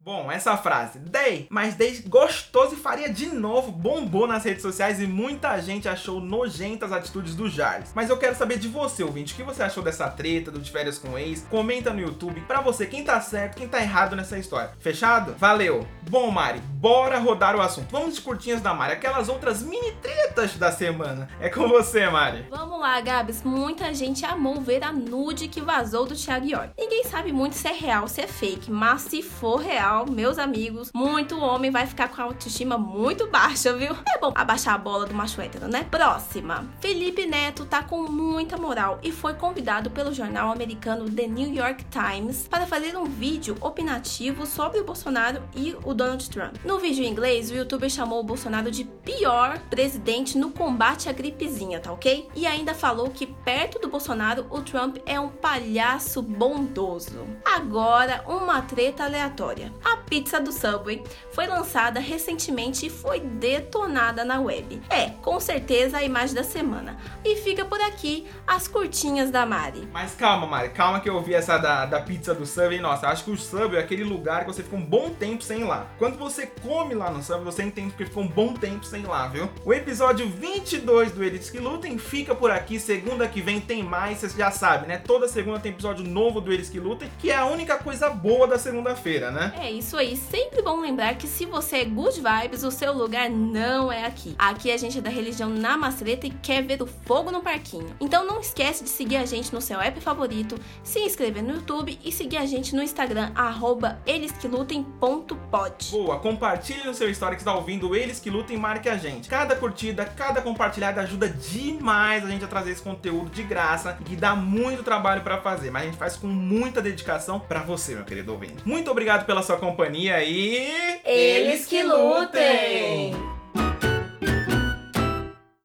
Bom, 0.05 0.29
essa 0.29 0.57
frase, 0.57 0.99
dei, 0.99 1.47
mas 1.49 1.75
dei 1.75 2.03
gostoso 2.09 2.73
e 2.73 2.77
faria 2.77 3.07
de 3.07 3.27
novo, 3.27 3.71
bombou 3.71 4.27
nas 4.27 4.43
redes 4.43 4.61
sociais 4.61 4.99
e 4.99 5.07
muita 5.07 5.57
gente 5.61 5.87
achou 5.87 6.19
nojentas 6.19 6.91
as 6.91 6.97
atitudes 6.97 7.35
do 7.35 7.49
Jardim. 7.49 7.89
Mas 7.95 8.09
eu 8.09 8.17
quero 8.17 8.35
saber 8.35 8.59
de 8.59 8.67
você, 8.67 9.01
ouvinte, 9.01 9.31
o 9.33 9.37
que 9.37 9.43
você 9.43 9.63
achou 9.63 9.81
dessa 9.81 10.09
treta 10.09 10.51
do 10.51 10.59
de 10.59 10.69
férias 10.69 10.99
com 10.99 11.11
o 11.11 11.17
ex? 11.17 11.47
Comenta 11.49 11.93
no 11.93 12.01
YouTube 12.01 12.41
pra 12.41 12.59
você 12.59 12.85
quem 12.85 13.05
tá 13.05 13.21
certo, 13.21 13.55
quem 13.55 13.65
tá 13.69 13.79
errado 13.79 14.13
nessa 14.13 14.37
história. 14.37 14.73
Fechado? 14.77 15.35
Valeu! 15.37 15.87
Bom, 16.09 16.29
Mari, 16.29 16.59
bora 16.59 17.17
rodar 17.17 17.55
o 17.55 17.61
assunto. 17.61 17.89
Vamos 17.89 18.15
de 18.15 18.21
curtinhas 18.21 18.59
da 18.59 18.73
Mari, 18.73 18.93
aquelas 18.93 19.29
outras 19.29 19.63
mini 19.63 19.93
tretas 20.01 20.57
da 20.57 20.69
semana. 20.69 21.29
É 21.39 21.47
com 21.47 21.65
você, 21.69 22.09
Mari. 22.09 22.45
Vamos 22.49 22.77
lá, 22.77 22.99
Gabs. 22.99 23.41
Muita 23.41 23.93
gente 23.93 24.25
amou 24.25 24.59
ver 24.59 24.83
a 24.83 24.91
nude 24.91 25.47
que 25.47 25.61
vazou 25.61 26.05
do 26.05 26.13
Thiago 26.13 26.45
York. 26.45 26.73
Ninguém 26.77 27.05
sabe 27.05 27.31
muito 27.31 27.55
se 27.55 27.69
é 27.69 27.71
real 27.71 28.05
se 28.09 28.19
é 28.19 28.27
fake, 28.27 28.69
mas 28.69 29.03
se 29.03 29.21
for 29.21 29.61
real, 29.61 29.92
meus 30.09 30.39
amigos, 30.39 30.91
muito 30.93 31.39
homem 31.39 31.69
vai 31.69 31.85
ficar 31.85 32.07
com 32.07 32.21
a 32.21 32.25
autoestima 32.25 32.77
muito 32.77 33.27
baixa, 33.27 33.73
viu? 33.73 33.95
É 34.15 34.19
bom 34.19 34.31
abaixar 34.35 34.73
a 34.73 34.77
bola 34.77 35.05
do 35.05 35.13
macho 35.13 35.39
hétero, 35.39 35.67
né? 35.67 35.85
Próxima. 35.89 36.65
Felipe 36.79 37.25
Neto 37.25 37.65
tá 37.65 37.83
com 37.83 38.03
muita 38.09 38.57
moral 38.57 38.99
e 39.03 39.11
foi 39.11 39.33
convidado 39.35 39.91
pelo 39.91 40.13
jornal 40.13 40.51
americano 40.51 41.09
The 41.09 41.27
New 41.27 41.53
York 41.53 41.85
Times 41.85 42.47
para 42.47 42.65
fazer 42.65 42.97
um 42.97 43.05
vídeo 43.05 43.55
opinativo 43.61 44.45
sobre 44.45 44.79
o 44.79 44.83
Bolsonaro 44.83 45.43
e 45.55 45.75
o 45.83 45.93
Donald 45.93 46.27
Trump. 46.29 46.55
No 46.65 46.79
vídeo 46.79 47.03
em 47.03 47.09
inglês, 47.09 47.51
o 47.51 47.55
youtuber 47.55 47.89
chamou 47.89 48.19
o 48.19 48.23
Bolsonaro 48.23 48.71
de 48.71 48.83
pior 48.83 49.59
presidente 49.69 50.37
no 50.37 50.51
combate 50.51 51.09
à 51.09 51.11
gripezinha, 51.11 51.79
tá 51.79 51.91
ok? 51.91 52.29
E 52.35 52.47
ainda 52.47 52.73
falou 52.73 53.09
que 53.09 53.27
perto 53.27 53.79
do 53.79 53.89
Bolsonaro, 53.89 54.47
o 54.49 54.61
Trump 54.61 54.97
é 55.05 55.19
um 55.19 55.29
palhaço 55.29 56.21
bondoso. 56.21 57.25
Agora, 57.45 58.23
uma 58.27 58.61
treta 58.61 59.03
aleatória. 59.03 59.71
A 59.83 59.97
pizza 59.97 60.39
do 60.39 60.51
Subway 60.51 61.03
foi 61.31 61.47
lançada 61.47 61.99
recentemente 61.99 62.85
e 62.85 62.89
foi 62.89 63.19
detonada 63.19 64.23
na 64.23 64.39
web. 64.39 64.81
É, 64.89 65.09
com 65.21 65.39
certeza 65.39 65.97
a 65.97 66.03
imagem 66.03 66.35
da 66.35 66.43
semana. 66.43 66.97
E 67.23 67.35
fica 67.37 67.65
por 67.65 67.81
aqui 67.81 68.25
as 68.47 68.67
curtinhas 68.67 69.29
da 69.29 69.45
Mari. 69.45 69.87
Mas 69.91 70.15
calma, 70.15 70.47
Mari, 70.47 70.69
calma 70.69 70.99
que 70.99 71.09
eu 71.09 71.21
vi 71.21 71.33
essa 71.33 71.57
da, 71.57 71.85
da 71.85 71.99
pizza 71.99 72.33
do 72.33 72.45
Subway. 72.45 72.79
Nossa, 72.79 73.07
acho 73.07 73.25
que 73.25 73.31
o 73.31 73.37
Subway 73.37 73.77
é 73.77 73.83
aquele 73.83 74.03
lugar 74.03 74.41
que 74.41 74.53
você 74.53 74.63
fica 74.63 74.75
um 74.75 74.85
bom 74.85 75.09
tempo 75.09 75.43
sem 75.43 75.61
ir 75.61 75.65
lá. 75.65 75.87
Quando 75.97 76.17
você 76.17 76.47
come 76.47 76.93
lá 76.93 77.11
no 77.11 77.21
Subway, 77.21 77.45
você 77.45 77.63
entende 77.63 77.93
que 77.93 78.05
ficou 78.05 78.23
um 78.23 78.27
bom 78.27 78.53
tempo 78.53 78.85
sem 78.85 79.01
ir 79.01 79.07
lá, 79.07 79.27
viu? 79.27 79.49
O 79.65 79.73
episódio 79.73 80.27
22 80.29 81.11
do 81.11 81.23
Eles 81.23 81.49
que 81.49 81.59
Lutem 81.59 81.97
fica 81.97 82.33
por 82.33 82.51
aqui. 82.51 82.79
Segunda 82.79 83.27
que 83.27 83.41
vem 83.41 83.59
tem 83.59 83.83
mais, 83.83 84.19
vocês 84.19 84.33
já 84.33 84.51
sabem, 84.51 84.87
né? 84.87 84.97
Toda 84.97 85.27
segunda 85.27 85.59
tem 85.59 85.71
episódio 85.71 86.05
novo 86.05 86.39
do 86.39 86.51
Eles 86.53 86.69
que 86.69 86.79
Lutem, 86.79 87.09
que 87.19 87.31
é 87.31 87.35
a 87.35 87.45
única 87.45 87.77
coisa 87.77 88.09
boa 88.09 88.47
da 88.47 88.57
segunda-feira, 88.57 89.31
né? 89.31 89.53
É 89.59 89.72
isso 89.73 89.97
aí. 89.97 90.15
Sempre 90.15 90.61
bom 90.61 90.79
lembrar 90.79 91.15
que 91.15 91.27
se 91.27 91.45
você 91.45 91.77
é 91.77 91.85
good 91.85 92.21
vibes, 92.21 92.63
o 92.63 92.71
seu 92.71 92.93
lugar 92.93 93.29
não 93.29 93.91
é 93.91 94.05
aqui. 94.05 94.35
Aqui 94.37 94.71
a 94.71 94.77
gente 94.77 94.97
é 94.97 95.01
da 95.01 95.09
religião 95.09 95.49
na 95.49 95.77
mastreta 95.77 96.27
e 96.27 96.29
quer 96.29 96.61
ver 96.63 96.81
o 96.81 96.87
fogo 96.87 97.31
no 97.31 97.41
parquinho. 97.41 97.95
Então 97.99 98.25
não 98.25 98.39
esquece 98.39 98.83
de 98.83 98.89
seguir 98.89 99.17
a 99.17 99.25
gente 99.25 99.53
no 99.53 99.61
seu 99.61 99.79
app 99.79 99.99
favorito, 100.01 100.59
se 100.83 100.99
inscrever 100.99 101.43
no 101.43 101.55
YouTube 101.55 101.99
e 102.03 102.11
seguir 102.11 102.37
a 102.37 102.45
gente 102.45 102.75
no 102.75 102.83
Instagram, 102.83 103.31
arroba 103.35 103.99
elesquelutem.pod. 104.05 105.91
Boa, 105.91 106.19
compartilhe 106.19 106.83
no 106.83 106.93
seu 106.93 107.09
story 107.09 107.35
que 107.35 107.41
está 107.41 107.55
ouvindo 107.55 107.95
Eles 107.95 108.19
que 108.19 108.29
Lutem 108.29 108.57
marque 108.57 108.89
a 108.89 108.97
gente. 108.97 109.29
Cada 109.29 109.55
curtida, 109.55 110.05
cada 110.05 110.41
compartilhada 110.41 111.01
ajuda 111.01 111.27
demais 111.29 112.23
a 112.23 112.29
gente 112.29 112.43
a 112.43 112.47
trazer 112.47 112.71
esse 112.71 112.81
conteúdo 112.81 113.29
de 113.29 113.43
graça 113.43 113.97
que 114.05 114.15
dá 114.15 114.35
muito 114.35 114.83
trabalho 114.83 115.21
para 115.21 115.39
fazer, 115.39 115.71
mas 115.71 115.83
a 115.83 115.85
gente 115.85 115.97
faz 115.97 116.15
com 116.15 116.27
muita 116.27 116.81
dedicação 116.81 117.39
para 117.39 117.61
você, 117.61 117.95
meu 117.95 118.05
querido 118.05 118.31
ouvinte. 118.31 118.57
Muito 118.65 118.89
obrigado 118.89 119.25
pela 119.25 119.41
sua 119.41 119.57
companhia 119.63 120.21
e 120.21 120.99
Eles 121.05 121.65
que 121.65 121.81
lutem! 121.83 123.32